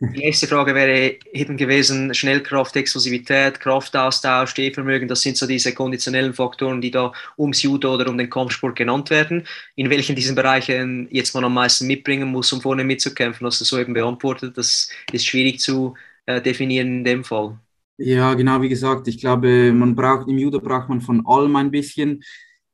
Die 0.00 0.20
nächste 0.20 0.46
Frage 0.46 0.76
wäre 0.76 1.16
eben 1.32 1.56
gewesen, 1.56 2.14
Schnellkraft, 2.14 2.76
Explosivität, 2.76 3.58
Kraftaustausch, 3.58 4.50
Stehvermögen, 4.50 5.08
das 5.08 5.22
sind 5.22 5.36
so 5.36 5.44
diese 5.44 5.74
konditionellen 5.74 6.32
Faktoren, 6.34 6.80
die 6.80 6.92
da 6.92 7.12
ums 7.36 7.62
Judo 7.62 7.94
oder 7.94 8.08
um 8.08 8.16
den 8.16 8.30
Kampfsport 8.30 8.76
genannt 8.76 9.10
werden. 9.10 9.44
In 9.74 9.90
welchen 9.90 10.14
diesen 10.14 10.36
Bereichen 10.36 11.08
jetzt 11.10 11.34
man 11.34 11.44
am 11.44 11.54
meisten 11.54 11.88
mitbringen 11.88 12.28
muss, 12.28 12.52
um 12.52 12.60
vorne 12.60 12.84
mitzukämpfen, 12.84 13.44
hast 13.44 13.60
du 13.60 13.64
so 13.64 13.76
eben 13.76 13.92
beantwortet. 13.92 14.56
Das 14.56 14.88
ist 15.10 15.26
schwierig 15.26 15.58
zu 15.58 15.94
äh, 16.26 16.40
definieren 16.40 16.98
in 16.98 17.04
dem 17.04 17.24
Fall. 17.24 17.58
Ja, 17.96 18.34
genau, 18.34 18.62
wie 18.62 18.68
gesagt, 18.68 19.08
ich 19.08 19.18
glaube, 19.18 19.72
man 19.72 19.96
braucht, 19.96 20.28
im 20.28 20.38
Judo 20.38 20.60
braucht 20.60 20.88
man 20.88 21.00
von 21.00 21.26
allem 21.26 21.56
ein 21.56 21.72
bisschen 21.72 22.22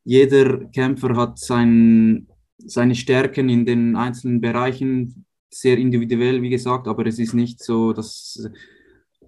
jeder 0.05 0.67
Kämpfer 0.67 1.17
hat 1.17 1.39
sein, 1.39 2.29
seine 2.59 2.95
Stärken 2.95 3.49
in 3.49 3.67
den 3.67 3.97
einzelnen 3.97 4.41
Bereichen, 4.41 5.25
sehr 5.51 5.79
individuell, 5.79 6.43
wie 6.43 6.51
gesagt, 6.51 6.89
aber 6.89 7.07
es 7.07 7.19
ist 7.19 7.33
nicht 7.33 7.63
so, 7.63 7.93
dass 7.93 8.49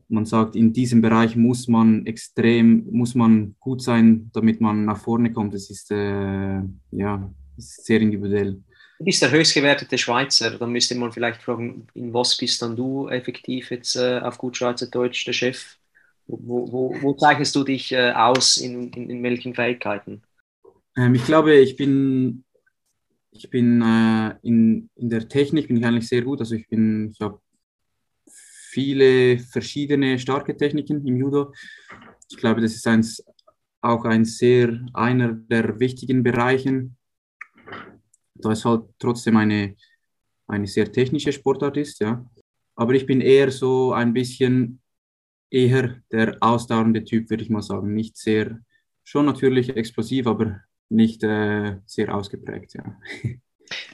man 0.08 0.24
sagt, 0.24 0.54
in 0.56 0.72
diesem 0.72 1.00
Bereich 1.00 1.36
muss 1.36 1.68
man 1.68 2.06
extrem, 2.06 2.86
muss 2.90 3.14
man 3.14 3.56
gut 3.58 3.82
sein, 3.82 4.30
damit 4.32 4.60
man 4.60 4.84
nach 4.84 4.98
vorne 4.98 5.32
kommt. 5.32 5.54
Es 5.54 5.70
ist, 5.70 5.90
äh, 5.90 6.60
ja, 6.90 7.32
ist 7.56 7.84
sehr 7.84 8.00
individuell. 8.00 8.62
Du 8.98 9.04
bist 9.04 9.20
der 9.20 9.30
höchstgewertete 9.30 9.98
Schweizer. 9.98 10.58
Dann 10.58 10.72
müsste 10.72 10.94
man 10.94 11.12
vielleicht 11.12 11.42
fragen, 11.42 11.86
in 11.94 12.14
was 12.14 12.36
bist 12.36 12.62
dann 12.62 12.76
du 12.76 13.08
effektiv 13.08 13.70
jetzt 13.70 13.96
äh, 13.96 14.20
auf 14.20 14.38
gut 14.38 14.56
Schweizerdeutsch 14.56 15.26
der 15.26 15.32
Chef? 15.32 15.76
Wo, 16.26 16.70
wo, 16.72 17.02
wo 17.02 17.12
zeichnest 17.14 17.54
du 17.54 17.62
dich 17.62 17.92
äh, 17.92 18.12
aus, 18.12 18.56
in, 18.56 18.90
in, 18.92 19.10
in 19.10 19.22
welchen 19.22 19.54
Fähigkeiten? 19.54 20.22
Ähm, 20.96 21.14
ich 21.14 21.24
glaube, 21.24 21.54
ich 21.54 21.76
bin, 21.76 22.44
ich 23.30 23.50
bin 23.50 23.82
äh, 23.82 24.36
in, 24.42 24.88
in 24.96 25.10
der 25.10 25.28
Technik 25.28 25.68
bin 25.68 25.76
ich 25.76 25.84
eigentlich 25.84 26.08
sehr 26.08 26.22
gut. 26.22 26.40
Also 26.40 26.54
ich 26.54 26.68
bin, 26.68 27.10
ich 27.10 27.20
habe 27.20 27.40
viele 28.26 29.38
verschiedene 29.38 30.18
starke 30.18 30.56
Techniken 30.56 31.06
im 31.06 31.16
Judo. 31.16 31.52
Ich 32.30 32.36
glaube, 32.36 32.60
das 32.60 32.74
ist 32.74 32.86
eins, 32.86 33.24
auch 33.82 34.04
ein 34.04 34.24
sehr 34.24 34.84
einer 34.94 35.32
der 35.32 35.78
wichtigen 35.78 36.22
Bereichen, 36.22 36.96
da 38.34 38.50
es 38.50 38.64
halt 38.64 38.84
trotzdem 38.98 39.36
eine, 39.36 39.76
eine 40.48 40.66
sehr 40.66 40.90
technische 40.90 41.32
Sportart 41.32 41.76
ist, 41.76 42.00
ja. 42.00 42.24
Aber 42.74 42.94
ich 42.94 43.06
bin 43.06 43.20
eher 43.20 43.50
so 43.50 43.92
ein 43.92 44.12
bisschen 44.12 44.80
eher 45.50 46.02
der 46.10 46.36
ausdauernde 46.40 47.04
Typ, 47.04 47.30
würde 47.30 47.44
ich 47.44 47.50
mal 47.50 47.62
sagen. 47.62 47.94
Nicht 47.94 48.16
sehr, 48.16 48.58
schon 49.04 49.26
natürlich 49.26 49.74
explosiv, 49.76 50.26
aber 50.26 50.60
nicht 50.88 51.22
äh, 51.22 51.76
sehr 51.86 52.14
ausgeprägt. 52.14 52.74
Ja. 52.74 52.96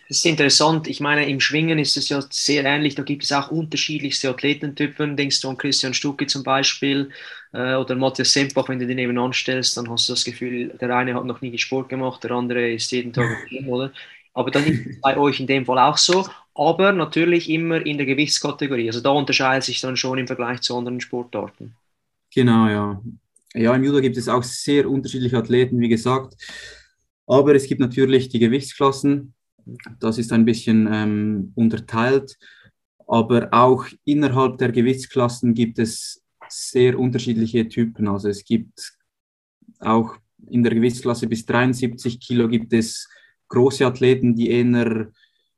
Das 0.09 0.19
ist 0.19 0.27
interessant. 0.27 0.87
Ich 0.89 1.01
meine, 1.01 1.27
im 1.27 1.41
Schwingen 1.41 1.79
ist 1.79 1.97
es 1.97 2.11
ja 2.11 2.21
sehr 2.29 2.65
ähnlich. 2.65 2.95
Da 2.95 3.03
gibt 3.03 3.25
es 3.25 3.33
auch 3.33 3.51
unterschiedlichste 3.51 4.29
Athletentypen. 4.29 5.17
Denkst 5.17 5.41
du 5.41 5.49
an 5.49 5.57
Christian 5.57 5.95
Stucki 5.95 6.27
zum 6.27 6.43
Beispiel 6.43 7.11
äh, 7.55 7.77
oder 7.77 7.95
Matthias 7.95 8.35
Sempach, 8.35 8.69
wenn 8.69 8.79
du 8.79 8.87
den 8.87 8.97
nebenan 8.97 9.33
stellst, 9.33 9.77
dann 9.77 9.89
hast 9.89 10.09
du 10.09 10.13
das 10.13 10.25
Gefühl, 10.25 10.77
der 10.81 10.95
eine 10.95 11.15
hat 11.15 11.25
noch 11.25 11.41
nie 11.41 11.57
Sport 11.57 11.89
gemacht, 11.89 12.23
der 12.25 12.33
andere 12.33 12.73
ist 12.73 12.91
jeden 12.93 13.15
Tag 13.15 13.25
im 13.25 13.49
Team, 13.49 13.69
oder? 13.71 13.93
Aber 14.35 14.51
dann 14.51 14.67
ist 14.67 14.87
es 14.87 15.01
bei 15.01 15.17
euch 15.17 15.41
in 15.41 15.47
dem 15.47 15.65
Fall 15.65 15.79
auch 15.79 15.97
so. 15.97 16.27
Aber 16.55 16.93
natürlich 16.93 17.49
immer 17.49 17.85
in 17.85 17.97
der 17.97 18.07
Gewichtskategorie. 18.07 18.89
Also 18.89 19.01
da 19.01 19.11
unterscheidet 19.11 19.65
sich 19.65 19.81
dann 19.81 19.97
schon 19.97 20.19
im 20.19 20.27
Vergleich 20.27 20.61
zu 20.61 20.77
anderen 20.77 21.01
Sportarten. 21.01 21.75
Genau, 22.35 22.69
ja. 22.69 23.03
Ja, 23.55 23.75
im 23.75 23.85
Judo 23.85 24.01
gibt 24.01 24.17
es 24.17 24.29
auch 24.29 24.43
sehr 24.43 24.89
unterschiedliche 24.89 25.37
Athleten, 25.37 25.81
wie 25.81 25.89
gesagt. 25.89 26.35
Aber 27.33 27.55
es 27.55 27.67
gibt 27.67 27.81
natürlich 27.81 28.29
die 28.29 28.39
Gewichtsklassen. 28.39 29.33
Das 30.01 30.19
ist 30.19 30.35
ein 30.35 30.45
bisschen 30.45 30.87
ähm, 30.93 31.53
unterteilt. 31.55 32.37
Aber 33.07 33.49
auch 33.53 33.87
innerhalb 34.05 34.59
der 34.59 34.71
Gewichtsklassen 34.71 35.55
gibt 35.55 35.79
es 35.79 36.23
sehr 36.51 36.99
unterschiedliche 36.99 37.67
Typen. 37.71 38.07
Also 38.07 38.29
es 38.29 38.45
gibt 38.45 38.93
auch 39.79 40.15
in 40.51 40.63
der 40.63 40.75
Gewichtsklasse 40.75 41.27
bis 41.27 41.47
73 41.47 42.21
Kilo 42.21 42.49
gibt 42.49 42.75
es 42.75 43.09
große 43.49 43.87
Athleten, 43.87 44.35
die 44.35 44.51
eher 44.51 45.11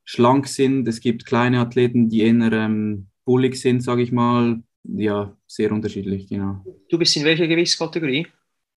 schlank 0.05 0.47
sind. 0.47 0.87
Es 0.87 1.01
gibt 1.01 1.27
kleine 1.27 1.59
Athleten, 1.59 2.09
die 2.09 2.21
eher 2.21 2.53
ähm, 2.53 3.09
bullig 3.25 3.57
sind, 3.57 3.81
sage 3.81 4.03
ich 4.03 4.13
mal, 4.13 4.63
ja, 4.85 5.37
sehr 5.49 5.73
unterschiedlich, 5.73 6.29
genau. 6.29 6.65
Du 6.89 6.99
bist 6.99 7.17
in 7.17 7.25
welcher 7.25 7.49
Gewichtskategorie? 7.49 8.29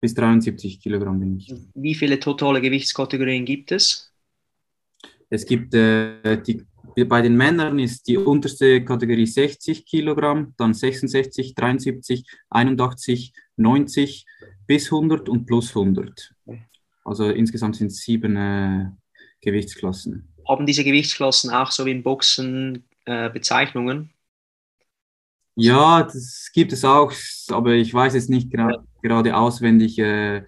Bis 0.05 0.13
73 0.13 0.79
Kilogramm 0.79 1.19
bin 1.19 1.37
ich. 1.39 1.51
Wie 1.73 1.95
viele 1.95 2.19
totale 2.19 2.61
Gewichtskategorien 2.61 3.43
gibt 3.43 3.71
es? 3.71 4.13
Es 5.31 5.47
gibt 5.47 5.73
äh, 5.73 6.39
die, 6.43 6.63
bei 7.05 7.23
den 7.23 7.35
Männern 7.35 7.79
ist 7.79 8.07
die 8.07 8.15
unterste 8.15 8.85
Kategorie 8.85 9.25
60 9.25 9.83
Kilogramm, 9.83 10.53
dann 10.57 10.75
66, 10.75 11.55
73, 11.55 12.23
81, 12.51 13.33
90 13.57 14.27
bis 14.67 14.91
100 14.91 15.27
und 15.27 15.47
plus 15.47 15.69
100. 15.75 16.35
Also 17.03 17.31
insgesamt 17.31 17.77
sind 17.77 17.87
es 17.87 18.01
sieben 18.01 18.35
äh, 18.35 18.85
Gewichtsklassen. 19.41 20.31
Haben 20.47 20.67
diese 20.67 20.83
Gewichtsklassen 20.83 21.49
auch 21.49 21.71
so 21.71 21.83
wie 21.87 21.93
im 21.93 22.03
Boxen 22.03 22.83
äh, 23.05 23.31
Bezeichnungen? 23.31 24.11
Ja, 25.55 26.03
das 26.03 26.51
gibt 26.53 26.73
es 26.73 26.83
auch, 26.83 27.13
aber 27.49 27.71
ich 27.71 27.93
weiß 27.93 28.13
jetzt 28.13 28.29
nicht 28.29 28.51
gra 28.51 28.83
gerade 29.01 29.35
auswendig, 29.35 29.97
äh, 29.99 30.43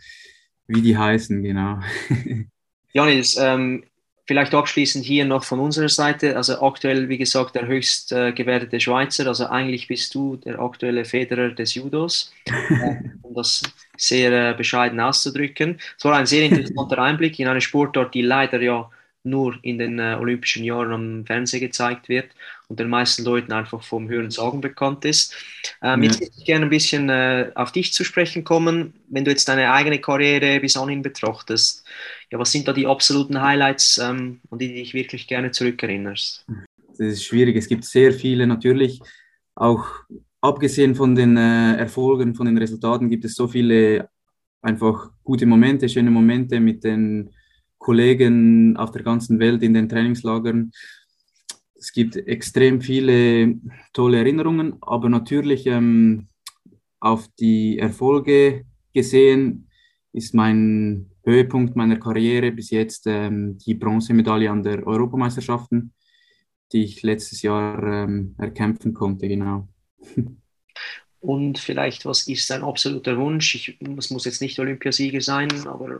wie 0.68 0.82
die 0.82 0.98
heißen, 0.98 1.42
genau. 1.42 1.80
Janis, 2.94 3.38
ähm, 3.38 3.84
vielleicht 4.26 4.54
abschließend 4.54 5.06
hier 5.06 5.24
noch 5.26 5.44
von 5.44 5.60
unserer 5.60 5.88
Seite. 5.88 6.36
Also 6.36 6.62
aktuell, 6.62 7.08
wie 7.08 7.18
gesagt, 7.18 7.56
der 7.56 7.68
höchst 7.68 8.12
äh, 8.12 8.34
gewertete 8.34 8.80
Schweizer. 8.80 9.28
Also 9.28 9.46
eigentlich 9.48 9.88
bist 9.88 10.14
du 10.14 10.36
der 10.36 10.60
aktuelle 10.60 11.06
Federer 11.06 11.50
des 11.52 11.76
Judos, 11.76 12.34
äh, 12.46 12.96
um 13.22 13.34
das 13.34 13.64
sehr 13.96 14.52
äh, 14.52 14.54
bescheiden 14.54 15.00
auszudrücken. 15.00 15.80
Es 15.98 16.04
war 16.04 16.18
ein 16.18 16.26
sehr 16.26 16.44
interessanter 16.46 17.00
Einblick 17.00 17.40
in 17.40 17.48
eine 17.48 17.62
Sportart, 17.62 18.14
die 18.14 18.24
leider 18.24 18.62
ja 18.62 18.90
nur 19.24 19.58
in 19.62 19.78
den 19.78 20.00
äh, 20.00 20.18
Olympischen 20.20 20.64
Jahren 20.64 20.92
am 20.92 21.26
Fernsehen 21.26 21.62
gezeigt 21.62 22.10
wird 22.10 22.30
und 22.68 22.80
den 22.80 22.90
meisten 22.90 23.24
Leuten 23.24 23.54
einfach 23.54 23.82
vom 23.84 24.10
Hören 24.10 24.30
Sagen 24.30 24.62
bekannt 24.62 25.06
ist. 25.06 25.34
Ähm, 25.82 26.04
ja. 26.04 26.10
Jetzt 26.10 26.20
würde 26.20 26.34
ich 26.38 26.46
gerne 26.46 26.66
ein 26.66 26.70
bisschen 26.70 27.10
äh, 27.10 27.52
auf 27.56 27.72
dich 27.72 27.94
zu 27.94 28.04
sprechen 28.04 28.44
kommen. 28.44 28.94
Wenn 29.08 29.24
du 29.24 29.32
jetzt 29.32 29.48
deine 29.48 29.72
eigene 29.72 30.00
Karriere 30.00 30.60
bis 30.60 30.76
anhin 30.76 31.02
betrachtest, 31.02 31.86
ja, 32.32 32.40
was 32.40 32.52
sind 32.52 32.68
da 32.68 32.74
die 32.74 32.88
absoluten 32.88 33.42
Highlights, 33.42 33.98
ähm, 33.98 34.42
an 34.52 34.60
die 34.60 34.68
du 34.68 34.74
dich 34.74 34.94
wirklich 34.94 35.28
gerne 35.28 35.52
zurückerinnerst? 35.52 36.46
Das 36.90 37.00
ist 37.00 37.26
schwierig. 37.26 37.56
Es 37.56 37.68
gibt 37.68 37.86
sehr 37.86 38.12
viele 38.12 38.46
natürlich. 38.48 39.00
Auch 39.56 39.88
abgesehen 40.42 40.94
von 40.96 41.16
den 41.16 41.38
äh, 41.38 41.76
Erfolgen, 41.78 42.36
von 42.36 42.48
den 42.48 42.58
Resultaten, 42.58 43.10
gibt 43.10 43.24
es 43.24 43.36
so 43.36 43.48
viele 43.48 44.10
einfach 44.62 45.12
gute 45.24 45.46
Momente, 45.46 45.88
schöne 45.88 46.12
Momente 46.12 46.60
mit 46.60 46.84
den 46.84 47.30
Kollegen 47.78 48.76
auf 48.76 48.92
der 48.92 49.04
ganzen 49.04 49.40
Welt 49.40 49.64
in 49.64 49.74
den 49.74 49.88
Trainingslagern. 49.88 50.72
Es 51.80 51.92
gibt 51.92 52.16
extrem 52.16 52.82
viele 52.82 53.56
tolle 53.94 54.18
Erinnerungen, 54.18 54.78
aber 54.82 55.10
natürlich 55.10 55.68
ähm, 55.68 56.28
auf 57.00 57.28
die 57.40 57.78
Erfolge 57.78 58.66
gesehen 58.94 59.70
ist 60.12 60.34
mein 60.34 61.12
Höhepunkt 61.24 61.76
meiner 61.76 61.98
Karriere 61.98 62.52
bis 62.52 62.72
jetzt 62.72 63.06
ähm, 63.06 63.58
die 63.60 63.76
Bronzemedaille 63.76 64.50
an 64.50 64.64
der 64.64 64.88
Europameisterschaften, 64.88 65.94
die 66.72 66.84
ich 66.84 67.04
letztes 67.04 67.42
Jahr 67.42 67.84
ähm, 67.84 68.34
erkämpfen 68.38 68.94
konnte, 68.94 69.28
genau. 69.28 69.68
Und 71.20 71.60
vielleicht, 71.60 72.06
was 72.06 72.28
ist 72.28 72.50
dein 72.50 72.64
absoluter 72.64 73.18
Wunsch? 73.18 73.56
Ich, 73.56 73.78
es 73.98 74.10
muss 74.10 74.26
jetzt 74.26 74.42
nicht 74.42 74.60
Olympiasieger 74.60 75.22
sein, 75.22 75.50
aber 75.68 76.00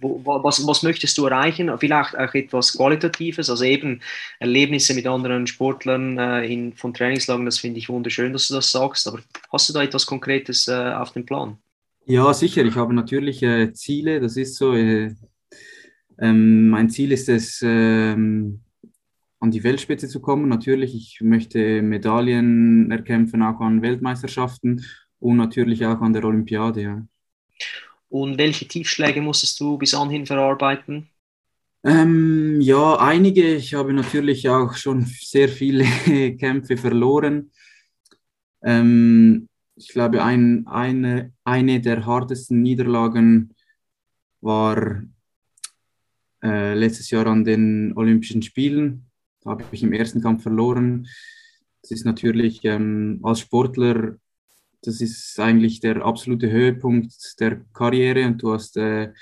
wo, 0.00 0.20
was, 0.24 0.66
was 0.66 0.82
möchtest 0.82 1.16
du 1.18 1.26
erreichen? 1.26 1.70
Vielleicht 1.78 2.16
auch 2.16 2.34
etwas 2.34 2.76
Qualitatives, 2.76 3.50
also 3.50 3.64
eben 3.64 4.00
Erlebnisse 4.38 4.94
mit 4.94 5.06
anderen 5.06 5.46
Sportlern 5.46 6.18
äh, 6.18 6.46
in, 6.46 6.72
von 6.74 6.92
Trainingslagen, 6.94 7.44
das 7.44 7.58
finde 7.58 7.78
ich 7.78 7.88
wunderschön, 7.88 8.32
dass 8.32 8.48
du 8.48 8.54
das 8.54 8.70
sagst, 8.70 9.08
aber 9.08 9.20
hast 9.52 9.68
du 9.68 9.72
da 9.72 9.82
etwas 9.82 10.06
Konkretes 10.06 10.68
äh, 10.68 10.72
auf 10.72 11.12
dem 11.12 11.24
Plan? 11.24 11.56
Ja, 12.06 12.32
sicher, 12.32 12.64
ich 12.64 12.76
habe 12.76 12.94
natürlich 12.94 13.42
äh, 13.42 13.72
Ziele, 13.72 14.20
das 14.20 14.36
ist 14.36 14.56
so. 14.56 14.74
Äh, 14.74 15.14
ähm, 16.18 16.68
mein 16.68 16.88
Ziel 16.88 17.12
ist 17.12 17.28
es, 17.28 17.60
ähm, 17.62 18.60
an 19.40 19.50
die 19.50 19.64
Weltspitze 19.64 20.08
zu 20.08 20.20
kommen. 20.20 20.48
Natürlich, 20.48 20.94
ich 20.94 21.20
möchte 21.20 21.82
Medaillen 21.82 22.90
erkämpfen, 22.90 23.42
auch 23.42 23.60
an 23.60 23.82
Weltmeisterschaften 23.82 24.84
und 25.20 25.36
natürlich 25.36 25.84
auch 25.84 26.00
an 26.00 26.12
der 26.12 26.24
Olympiade. 26.24 26.82
Ja. 26.82 27.02
Und 28.22 28.38
welche 28.38 28.66
Tiefschläge 28.66 29.20
musstest 29.20 29.60
du 29.60 29.76
bis 29.76 29.92
anhin 29.92 30.24
verarbeiten? 30.24 31.08
Ähm, 31.84 32.60
ja, 32.62 32.96
einige. 32.98 33.54
Ich 33.54 33.74
habe 33.74 33.92
natürlich 33.92 34.48
auch 34.48 34.74
schon 34.74 35.04
sehr 35.04 35.48
viele 35.48 35.84
Kämpfe 36.38 36.78
verloren. 36.78 37.50
Ähm, 38.62 39.48
ich 39.76 39.88
glaube, 39.88 40.24
ein, 40.24 40.66
eine, 40.66 41.34
eine 41.44 41.80
der 41.82 42.06
hartesten 42.06 42.62
Niederlagen 42.62 43.54
war 44.40 45.02
äh, 46.42 46.72
letztes 46.72 47.10
Jahr 47.10 47.26
an 47.26 47.44
den 47.44 47.92
Olympischen 47.96 48.40
Spielen. 48.40 49.10
Da 49.42 49.50
habe 49.50 49.64
ich 49.72 49.82
im 49.82 49.92
ersten 49.92 50.22
Kampf 50.22 50.42
verloren. 50.42 51.06
Das 51.82 51.90
ist 51.90 52.06
natürlich 52.06 52.64
ähm, 52.64 53.20
als 53.22 53.40
Sportler 53.40 54.16
das 54.82 55.00
ist 55.00 55.38
eigentlich 55.40 55.80
der 55.80 56.04
absolute 56.04 56.50
Höhepunkt 56.50 57.14
der 57.40 57.60
Karriere 57.72 58.26
und 58.26 58.42
du 58.42 58.52
hast 58.52 58.76
äh, 58.76 59.12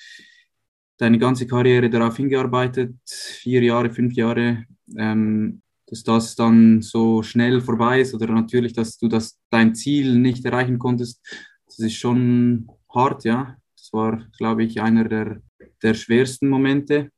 deine 0.97 1.19
ganze 1.19 1.47
Karriere 1.47 1.90
darauf 1.90 2.17
hingearbeitet, 2.17 2.95
vier 3.07 3.62
Jahre, 3.62 3.90
fünf 3.90 4.14
Jahre, 4.14 4.64
ähm, 4.97 5.62
dass 5.87 6.03
das 6.03 6.35
dann 6.37 6.83
so 6.83 7.23
schnell 7.23 7.61
vorbei 7.61 8.01
ist 8.01 8.14
oder 8.14 8.33
natürlich, 8.33 8.73
dass 8.73 8.99
du 8.99 9.09
das, 9.09 9.38
dein 9.51 9.75
Ziel 9.75 10.19
nicht 10.19 10.45
erreichen 10.45 10.79
konntest, 10.79 11.21
das 11.67 11.79
ist 11.79 11.95
schon 11.95 12.69
hart, 12.93 13.25
ja. 13.25 13.57
Das 13.77 13.93
war, 13.93 14.27
glaube 14.38 14.64
ich, 14.64 14.81
einer 14.81 15.05
der, 15.05 15.43
der 15.83 15.95
schwersten 15.95 16.49
Momente. 16.49 17.11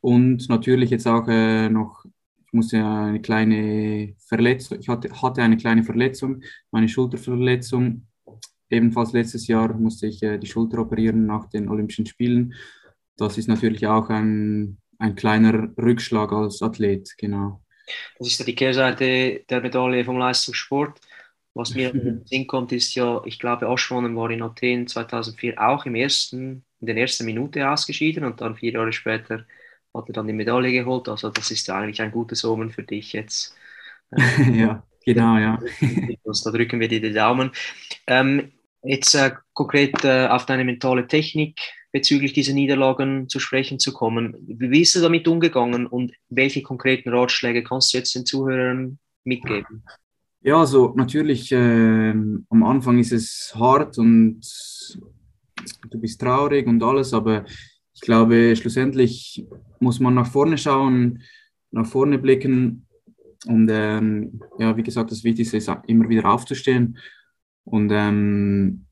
Und 0.00 0.48
natürlich 0.48 0.90
jetzt 0.90 1.06
auch 1.06 1.28
äh, 1.28 1.68
noch 1.68 2.04
musste 2.52 2.84
eine 2.84 3.20
kleine 3.20 4.14
Verletzung, 4.18 4.78
ich 4.80 4.88
hatte, 4.88 5.10
hatte 5.22 5.42
eine 5.42 5.56
kleine 5.56 5.82
Verletzung, 5.82 6.42
meine 6.70 6.88
Schulterverletzung. 6.88 8.06
Ebenfalls 8.70 9.12
letztes 9.12 9.46
Jahr 9.46 9.74
musste 9.74 10.06
ich 10.06 10.22
äh, 10.22 10.38
die 10.38 10.46
Schulter 10.46 10.78
operieren 10.78 11.26
nach 11.26 11.48
den 11.48 11.68
Olympischen 11.68 12.06
Spielen. 12.06 12.54
Das 13.16 13.36
ist 13.36 13.48
natürlich 13.48 13.86
auch 13.86 14.08
ein, 14.08 14.78
ein 14.98 15.14
kleiner 15.14 15.68
Rückschlag 15.76 16.32
als 16.32 16.62
Athlet, 16.62 17.14
genau. 17.18 17.62
Das 18.18 18.28
ist 18.28 18.38
ja 18.38 18.44
die 18.44 18.54
Kehrseite 18.54 19.44
der 19.48 19.60
Medaille 19.60 20.04
vom 20.04 20.18
Leistungssport. 20.18 21.00
Was 21.54 21.74
mir 21.74 21.92
in 21.92 22.04
den 22.04 22.24
Sinn 22.24 22.46
kommt, 22.46 22.72
ist 22.72 22.94
ja, 22.94 23.20
ich 23.26 23.38
glaube, 23.38 23.68
Oschwanen 23.68 24.16
war 24.16 24.30
in 24.30 24.42
Athen 24.42 24.86
2004 24.86 25.60
auch 25.60 25.84
im 25.84 25.94
ersten, 25.94 26.64
in 26.80 26.86
der 26.86 26.96
ersten 26.96 27.26
Minute 27.26 27.68
ausgeschieden 27.68 28.24
und 28.24 28.40
dann 28.40 28.56
vier 28.56 28.72
Jahre 28.72 28.92
später 28.92 29.44
hat 29.94 30.08
er 30.08 30.12
dann 30.12 30.26
die 30.26 30.32
Medaille 30.32 30.72
geholt. 30.72 31.08
Also 31.08 31.30
das 31.30 31.50
ist 31.50 31.66
ja 31.66 31.76
eigentlich 31.76 32.00
ein 32.00 32.12
gutes 32.12 32.44
Omen 32.44 32.70
für 32.70 32.82
dich 32.82 33.12
jetzt. 33.12 33.54
ja, 34.52 34.82
genau, 35.04 35.38
ja. 35.38 35.58
da 36.44 36.50
drücken 36.50 36.80
wir 36.80 36.88
dir 36.88 37.00
die 37.00 37.12
Daumen. 37.12 37.50
Ähm, 38.06 38.52
jetzt 38.82 39.14
äh, 39.14 39.32
konkret 39.52 40.04
äh, 40.04 40.26
auf 40.26 40.46
deine 40.46 40.64
mentale 40.64 41.06
Technik 41.06 41.60
bezüglich 41.92 42.32
dieser 42.32 42.54
Niederlagen 42.54 43.28
zu 43.28 43.38
sprechen 43.38 43.78
zu 43.78 43.92
kommen. 43.92 44.36
Wie 44.46 44.68
bist 44.68 44.94
du 44.94 45.00
damit 45.00 45.28
umgegangen 45.28 45.86
und 45.86 46.12
welche 46.30 46.62
konkreten 46.62 47.10
Ratschläge 47.10 47.62
kannst 47.62 47.92
du 47.92 47.98
jetzt 47.98 48.14
den 48.14 48.24
Zuhörern 48.24 48.98
mitgeben? 49.24 49.84
Ja, 50.40 50.58
also 50.58 50.92
natürlich, 50.96 51.52
äh, 51.52 52.10
am 52.10 52.62
Anfang 52.64 52.98
ist 52.98 53.12
es 53.12 53.52
hart 53.54 53.98
und 53.98 54.40
du 55.90 56.00
bist 56.00 56.20
traurig 56.20 56.66
und 56.66 56.82
alles, 56.82 57.14
aber 57.14 57.44
ich 58.02 58.06
glaube, 58.06 58.56
schlussendlich 58.56 59.46
muss 59.78 60.00
man 60.00 60.14
nach 60.14 60.26
vorne 60.26 60.58
schauen, 60.58 61.22
nach 61.70 61.86
vorne 61.86 62.18
blicken. 62.18 62.88
Und 63.46 63.68
ähm, 63.70 64.40
ja, 64.58 64.76
wie 64.76 64.82
gesagt, 64.82 65.12
das 65.12 65.22
Wichtigste 65.22 65.58
ist 65.58 65.70
immer 65.86 66.08
wieder 66.08 66.28
aufzustehen 66.28 66.98
und 67.62 67.92
ähm, 67.92 68.86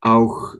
auch 0.00 0.54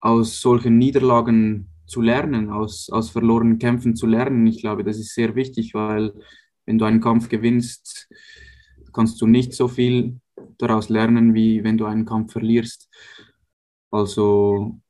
aus 0.00 0.40
solchen 0.40 0.78
Niederlagen 0.78 1.68
zu 1.86 2.00
lernen, 2.00 2.48
aus, 2.48 2.88
aus 2.88 3.10
verlorenen 3.10 3.58
Kämpfen 3.58 3.94
zu 3.94 4.06
lernen. 4.06 4.46
Ich 4.46 4.62
glaube, 4.62 4.82
das 4.82 4.98
ist 4.98 5.14
sehr 5.14 5.34
wichtig, 5.34 5.74
weil 5.74 6.14
wenn 6.64 6.78
du 6.78 6.86
einen 6.86 7.02
Kampf 7.02 7.28
gewinnst, 7.28 8.08
kannst 8.94 9.20
du 9.20 9.26
nicht 9.26 9.52
so 9.52 9.68
viel 9.68 10.18
daraus 10.56 10.88
lernen, 10.88 11.34
wie 11.34 11.62
wenn 11.62 11.76
du 11.76 11.84
einen 11.84 12.06
Kampf 12.06 12.32
verlierst. 12.32 12.88
Also 13.90 14.80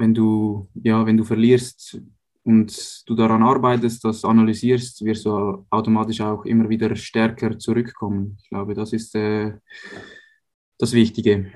wenn 0.00 0.14
du, 0.14 0.68
ja, 0.82 1.04
wenn 1.06 1.16
du 1.16 1.24
verlierst 1.24 2.00
und 2.42 3.02
du 3.06 3.14
daran 3.14 3.42
arbeitest, 3.42 4.02
das 4.04 4.24
analysierst, 4.24 5.04
wirst 5.04 5.26
du 5.26 5.66
automatisch 5.70 6.20
auch 6.20 6.44
immer 6.44 6.68
wieder 6.68 6.96
stärker 6.96 7.58
zurückkommen. 7.58 8.38
Ich 8.42 8.48
glaube, 8.48 8.74
das 8.74 8.92
ist 8.92 9.14
äh, 9.14 9.52
das 10.78 10.92
Wichtige. 10.92 11.52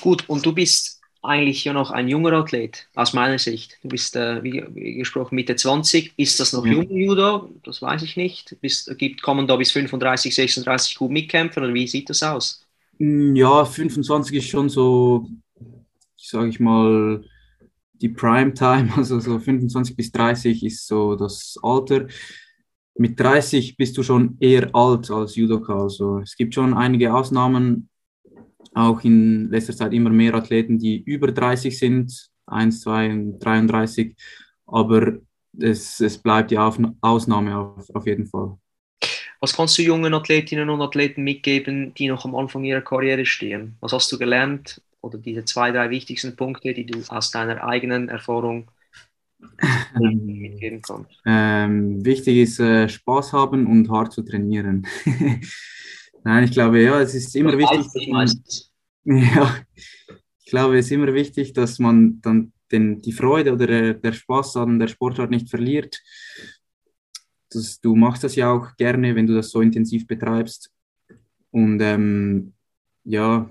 Gut, 0.00 0.28
und 0.28 0.44
du 0.44 0.52
bist 0.52 1.00
eigentlich 1.22 1.64
ja 1.64 1.72
noch 1.72 1.90
ein 1.90 2.08
junger 2.08 2.34
Athlet, 2.34 2.86
aus 2.94 3.14
meiner 3.14 3.38
Sicht. 3.38 3.78
Du 3.82 3.88
bist, 3.88 4.14
äh, 4.16 4.42
wie, 4.42 4.94
gesprochen, 4.96 5.34
Mitte 5.36 5.56
20. 5.56 6.12
Ist 6.18 6.38
das 6.38 6.52
noch 6.52 6.66
ja. 6.66 6.72
jung, 6.72 6.90
Judo? 6.90 7.50
Das 7.62 7.80
weiß 7.80 8.02
ich 8.02 8.16
nicht. 8.16 8.56
Bist, 8.60 8.96
gibt, 8.98 9.22
kommen 9.22 9.46
da 9.46 9.56
bis 9.56 9.72
35, 9.72 10.34
36 10.34 10.96
gut 10.96 11.10
mitkämpfen 11.10 11.64
oder 11.64 11.72
wie 11.72 11.86
sieht 11.86 12.10
das 12.10 12.22
aus? 12.22 12.66
Mm, 12.98 13.34
ja, 13.34 13.64
25 13.64 14.36
ist 14.36 14.48
schon 14.48 14.68
so, 14.68 15.26
sage 16.28 16.48
ich 16.48 16.60
mal, 16.60 17.24
die 17.94 18.08
Prime-Time, 18.08 18.92
also 18.96 19.20
so 19.20 19.38
25 19.38 19.96
bis 19.96 20.12
30 20.12 20.64
ist 20.64 20.86
so 20.86 21.16
das 21.16 21.56
Alter. 21.62 22.06
Mit 22.96 23.18
30 23.18 23.76
bist 23.76 23.96
du 23.96 24.02
schon 24.02 24.36
eher 24.38 24.74
alt 24.74 25.10
als 25.10 25.34
Judoka. 25.34 25.82
Also 25.82 26.18
es 26.18 26.36
gibt 26.36 26.54
schon 26.54 26.74
einige 26.74 27.12
Ausnahmen, 27.12 27.88
auch 28.72 29.02
in 29.04 29.50
letzter 29.50 29.74
Zeit 29.74 29.92
immer 29.92 30.10
mehr 30.10 30.34
Athleten, 30.34 30.78
die 30.78 31.02
über 31.02 31.32
30 31.32 31.76
sind, 31.76 32.30
1, 32.46 32.80
2, 32.82 33.34
33, 33.40 34.14
aber 34.66 35.18
es, 35.58 36.00
es 36.00 36.18
bleibt 36.18 36.50
die 36.50 36.58
Ausnahme 36.58 37.56
auf, 37.56 37.88
auf 37.94 38.06
jeden 38.06 38.26
Fall. 38.26 38.58
Was 39.40 39.54
kannst 39.54 39.76
du 39.78 39.82
jungen 39.82 40.14
Athletinnen 40.14 40.70
und 40.70 40.80
Athleten 40.80 41.22
mitgeben, 41.22 41.94
die 41.94 42.08
noch 42.08 42.24
am 42.24 42.34
Anfang 42.34 42.64
ihrer 42.64 42.80
Karriere 42.80 43.26
stehen? 43.26 43.76
Was 43.80 43.92
hast 43.92 44.10
du 44.10 44.18
gelernt 44.18 44.80
oder 45.04 45.18
diese 45.18 45.44
zwei, 45.44 45.70
drei 45.70 45.90
wichtigsten 45.90 46.34
Punkte, 46.34 46.72
die 46.74 46.86
du 46.86 47.00
aus 47.08 47.30
deiner 47.30 47.62
eigenen 47.62 48.08
Erfahrung 48.08 48.70
mitgeben 49.94 50.82
kannst? 50.82 51.10
Ähm, 51.26 52.04
wichtig 52.04 52.38
ist 52.38 52.60
äh, 52.60 52.88
Spaß 52.88 53.32
haben 53.32 53.66
und 53.66 53.90
hart 53.90 54.12
zu 54.12 54.22
trainieren. 54.22 54.86
Nein, 56.24 56.44
ich 56.44 56.52
glaube, 56.52 56.82
ja, 56.82 57.00
es 57.00 57.14
ist 57.14 57.36
immer 57.36 57.56
wichtig. 57.58 58.08
Man, 58.08 58.30
ja, 59.04 59.56
ich 60.42 60.46
glaube, 60.46 60.78
es 60.78 60.86
ist 60.86 60.92
immer 60.92 61.12
wichtig, 61.12 61.52
dass 61.52 61.78
man 61.78 62.20
dann 62.22 62.52
den, 62.72 63.02
die 63.02 63.12
Freude 63.12 63.52
oder 63.52 63.66
der, 63.66 63.94
der 63.94 64.12
Spaß 64.12 64.56
an 64.56 64.78
der 64.78 64.88
Sportart 64.88 65.30
nicht 65.30 65.50
verliert. 65.50 66.00
Das, 67.50 67.78
du 67.80 67.94
machst 67.94 68.24
das 68.24 68.36
ja 68.36 68.50
auch 68.50 68.74
gerne, 68.76 69.14
wenn 69.14 69.26
du 69.26 69.34
das 69.34 69.50
so 69.50 69.60
intensiv 69.60 70.06
betreibst. 70.06 70.70
Und 71.50 71.80
ähm, 71.80 72.53
ja, 73.04 73.46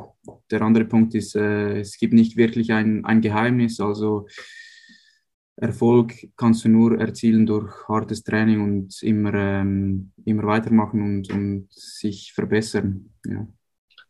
der 0.50 0.62
andere 0.62 0.86
Punkt 0.86 1.16
ist, 1.16 1.36
äh, 1.36 1.80
es 1.80 1.98
gibt 1.98 2.14
nicht 2.14 2.38
wirklich 2.38 2.72
ein, 2.72 3.06
ein 3.06 3.22
Geheimnis. 3.22 3.80
Also 3.80 4.28
Erfolg 5.56 6.14
kannst 6.36 6.66
du 6.66 6.70
nur 6.70 7.00
erzielen 7.00 7.46
durch 7.46 7.72
hartes 7.88 8.24
Training 8.24 8.62
und 8.62 9.02
immer, 9.04 9.34
ähm, 9.34 10.12
immer 10.26 10.44
weitermachen 10.44 11.02
und, 11.02 11.30
und 11.32 11.72
sich 11.72 12.34
verbessern. 12.34 13.12
Ja. 13.26 13.48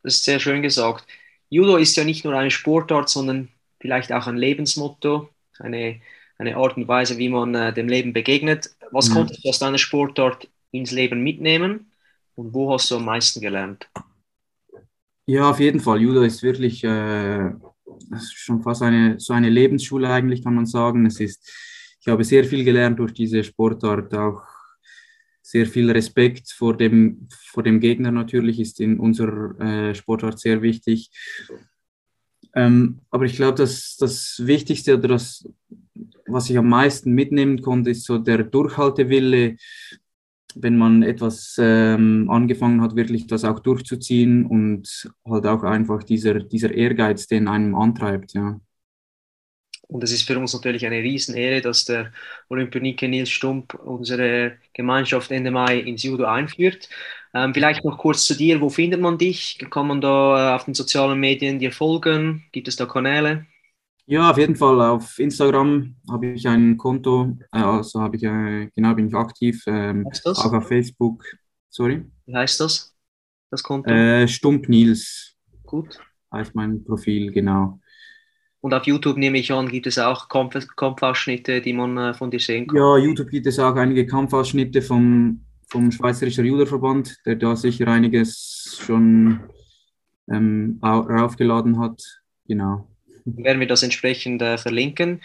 Das 0.02 0.16
ist 0.16 0.24
sehr 0.24 0.40
schön 0.40 0.62
gesagt. 0.62 1.06
Judo 1.50 1.78
ist 1.78 1.96
ja 1.98 2.04
nicht 2.04 2.24
nur 2.24 2.34
eine 2.34 2.52
Sportart, 2.52 3.10
sondern 3.10 3.50
vielleicht 3.80 4.12
auch 4.14 4.28
ein 4.28 4.38
Lebensmotto, 4.38 5.30
eine, 5.60 6.00
eine 6.38 6.56
Art 6.56 6.78
und 6.78 6.88
Weise, 6.88 7.18
wie 7.18 7.30
man 7.30 7.54
äh, 7.54 7.74
dem 7.74 7.90
Leben 7.90 8.14
begegnet. 8.14 8.76
Was 8.92 9.10
ja. 9.10 9.16
konntest 9.16 9.44
du 9.44 9.50
aus 9.50 9.60
deiner 9.60 9.78
Sportart 9.78 10.48
ins 10.72 10.92
Leben 10.92 11.22
mitnehmen 11.22 11.92
und 12.36 12.54
wo 12.54 12.74
hast 12.74 12.90
du 12.90 12.96
am 12.96 13.06
meisten 13.06 13.42
gelernt? 13.42 13.88
Ja, 15.26 15.50
auf 15.50 15.60
jeden 15.60 15.80
Fall. 15.80 16.02
Judo 16.02 16.22
ist 16.24 16.44
wirklich 16.44 16.84
äh, 16.84 17.50
ist 18.12 18.34
schon 18.34 18.62
fast 18.62 18.82
eine, 18.82 19.20
so 19.20 19.34
eine 19.34 19.50
Lebensschule 19.50 20.10
eigentlich, 20.10 20.44
kann 20.44 20.56
man 20.56 20.66
sagen. 20.66 21.06
Es 21.06 21.20
ist, 21.20 21.50
ich 22.02 22.08
habe 22.08 22.24
sehr 22.24 22.44
viel 22.44 22.64
gelernt 22.64 23.00
durch 23.00 23.14
diese 23.14 23.44
Sportart, 23.44 24.14
auch 24.14 24.42
sehr 25.42 25.66
viel 25.66 25.92
Respekt 25.92 26.52
vor 26.52 26.76
dem, 26.76 27.28
vor 27.30 27.64
dem 27.64 27.80
Gegner 27.80 28.12
natürlich 28.12 28.60
ist 28.60 28.80
in 28.80 29.00
unserer 29.00 29.60
äh, 29.60 29.96
Sportart 29.96 30.40
sehr 30.40 30.62
wichtig. 30.62 31.12
Ähm, 32.56 33.00
aber 33.10 33.26
ich 33.26 33.36
glaube, 33.36 33.58
dass 33.58 33.98
das 33.98 34.42
Wichtigste 34.46 34.98
oder 34.98 35.10
das, 35.10 35.48
was 36.28 36.50
ich 36.50 36.58
am 36.58 36.70
meisten 36.70 37.14
mitnehmen 37.14 37.62
konnte, 37.62 37.90
ist 37.90 38.06
so 38.06 38.18
der 38.18 38.44
Durchhaltewille, 38.44 39.58
wenn 40.56 40.78
man 40.78 41.04
etwas 41.04 41.58
ähm, 41.60 42.30
angefangen 42.30 42.82
hat, 42.82 42.96
wirklich 42.96 43.28
das 43.28 43.44
auch 43.46 43.60
durchzuziehen 43.60 44.46
und 44.46 45.12
halt 45.26 45.46
auch 45.48 45.64
einfach 45.64 46.04
dieser, 46.04 46.40
dieser 46.40 46.74
Ehrgeiz, 46.74 47.28
den 47.28 47.48
einem 47.48 47.76
antreibt, 47.76 48.34
ja. 48.34 48.60
Und 49.88 50.04
es 50.04 50.12
ist 50.12 50.24
für 50.24 50.40
uns 50.40 50.54
natürlich 50.54 50.86
eine 50.86 51.04
Riesenehre, 51.04 51.62
dass 51.62 51.86
der 51.86 52.12
Olympionike 52.50 53.08
Nils 53.08 53.30
Stump 53.30 53.76
unsere 53.76 54.58
Gemeinschaft 54.74 55.30
Ende 55.30 55.52
Mai 55.52 55.80
ins 55.80 56.04
Judo 56.04 56.26
einführt. 56.26 56.90
Ähm, 57.34 57.54
vielleicht 57.54 57.84
noch 57.84 57.98
kurz 57.98 58.26
zu 58.26 58.36
dir, 58.36 58.62
wo 58.62 58.70
findet 58.70 59.02
man 59.02 59.18
dich? 59.18 59.60
Kann 59.70 59.88
man 59.88 60.02
da 60.02 60.56
auf 60.56 60.66
den 60.66 60.74
sozialen 60.74 61.20
Medien 61.20 61.60
dir 61.60 61.72
folgen? 61.72 62.46
Gibt 62.52 62.68
es 62.68 62.76
da 62.76 62.86
Kanäle? 62.86 63.46
Ja, 64.06 64.32
auf 64.32 64.38
jeden 64.38 64.56
Fall. 64.56 64.82
Auf 64.82 65.18
Instagram 65.18 65.96
habe 66.10 66.28
ich 66.28 66.48
ein 66.48 66.78
Konto, 66.78 67.38
äh, 67.54 67.60
also 67.60 68.02
habe 68.02 68.18
ich, 68.18 68.24
äh, 68.24 68.70
genau, 68.76 68.94
bin 68.96 69.08
ich 69.08 69.16
aktiv. 69.16 69.64
Ähm, 69.66 70.06
auch 70.26 70.54
auf 70.54 70.68
Facebook. 70.68 71.24
Sorry. 71.70 72.06
Wie 72.26 72.36
heißt 72.36 72.60
das? 72.60 72.94
Das 73.50 73.64
Konto? 73.64 73.90
Äh, 73.90 74.28
Stump 74.28 74.68
Nils. 74.68 75.36
Gut. 75.64 76.00
Heißt 76.34 76.54
mein 76.54 76.84
Profil, 76.84 77.32
genau. 77.32 77.80
Und 78.60 78.74
auf 78.74 78.86
YouTube 78.86 79.18
nehme 79.18 79.38
ich 79.38 79.52
an, 79.52 79.68
gibt 79.70 79.88
es 79.88 79.98
auch 79.98 80.28
Kampf 80.28 80.56
Kampfausschnitte, 80.76 81.62
die 81.62 81.74
man 81.74 81.98
äh, 81.98 82.14
von 82.14 82.30
dir 82.30 82.40
sehen 82.40 82.68
kann? 82.68 82.78
Ja, 82.78 82.98
YouTube 82.98 83.30
gibt 83.30 83.48
es 83.48 83.60
auch 83.60 83.76
einige 83.76 84.06
Kampfausschnitte 84.06 84.82
vom, 84.82 85.46
vom 85.70 85.92
Schweizerischen 85.92 86.46
Juderverband, 86.46 87.18
der 87.26 87.36
da 87.36 87.56
sicher 87.56 87.88
einiges 87.88 88.80
schon 88.82 89.42
ähm, 90.30 90.80
raufgeladen 90.82 91.80
hat. 91.80 92.02
Genau 92.48 92.93
werden 93.26 93.60
wir 93.60 93.68
das 93.68 93.84
entsprechend 93.84 94.42
äh, 94.42 94.58
verlinken. 94.58 95.22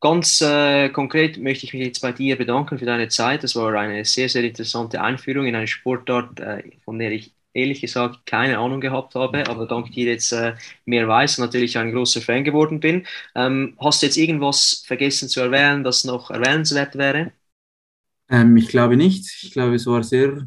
Ganz 0.00 0.40
äh, 0.42 0.90
konkret 0.90 1.38
möchte 1.38 1.66
ich 1.66 1.74
mich 1.74 1.84
jetzt 1.84 2.00
bei 2.02 2.12
dir 2.12 2.36
bedanken 2.38 2.78
für 2.78 2.86
deine 2.86 3.08
Zeit. 3.08 3.42
Das 3.42 3.56
war 3.56 3.72
eine 3.74 4.04
sehr, 4.04 4.28
sehr 4.28 4.44
interessante 4.44 5.00
Einführung 5.02 5.46
in 5.46 5.56
eine 5.56 5.66
Sportart, 5.66 6.38
äh, 6.40 6.62
von 6.84 6.98
der 7.00 7.10
ich 7.12 7.34
ehrlich 7.52 7.80
gesagt 7.80 8.26
keine 8.26 8.58
Ahnung 8.58 8.80
gehabt 8.80 9.16
habe, 9.16 9.48
aber 9.48 9.66
dank 9.66 9.90
dir 9.92 10.06
jetzt 10.12 10.32
äh, 10.32 10.54
mehr 10.84 11.08
weiß 11.08 11.38
und 11.38 11.46
natürlich 11.46 11.78
ein 11.78 11.92
großer 11.92 12.20
Fan 12.20 12.44
geworden 12.44 12.78
bin. 12.80 13.06
Ähm, 13.34 13.76
hast 13.80 14.02
du 14.02 14.06
jetzt 14.06 14.16
irgendwas 14.18 14.84
vergessen 14.86 15.28
zu 15.28 15.40
erwähnen, 15.40 15.82
das 15.84 16.04
noch 16.04 16.30
erwähnenswert 16.30 16.96
wäre? 16.96 17.32
Ähm, 18.28 18.56
ich 18.56 18.68
glaube 18.68 18.96
nicht. 18.96 19.26
Ich 19.42 19.52
glaube, 19.52 19.74
es 19.76 19.86
war 19.86 20.02
sehr 20.02 20.46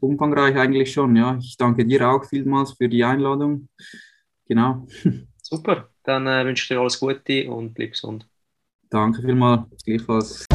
umfangreich 0.00 0.56
eigentlich 0.56 0.92
schon. 0.92 1.16
Ja, 1.16 1.38
ich 1.38 1.56
danke 1.56 1.86
dir 1.86 2.08
auch 2.10 2.24
vielmals 2.28 2.72
für 2.74 2.88
die 2.88 3.04
Einladung. 3.04 3.68
Genau. 4.46 4.86
Super, 5.52 5.90
dann 6.04 6.26
äh, 6.26 6.46
wünsche 6.46 6.62
ich 6.62 6.68
dir 6.68 6.80
alles 6.80 6.98
Gute 6.98 7.50
und 7.50 7.74
bleib 7.74 7.90
gesund. 7.90 8.26
Danke 8.88 9.20
vielmals, 9.20 9.84
gleichfalls. 9.84 10.46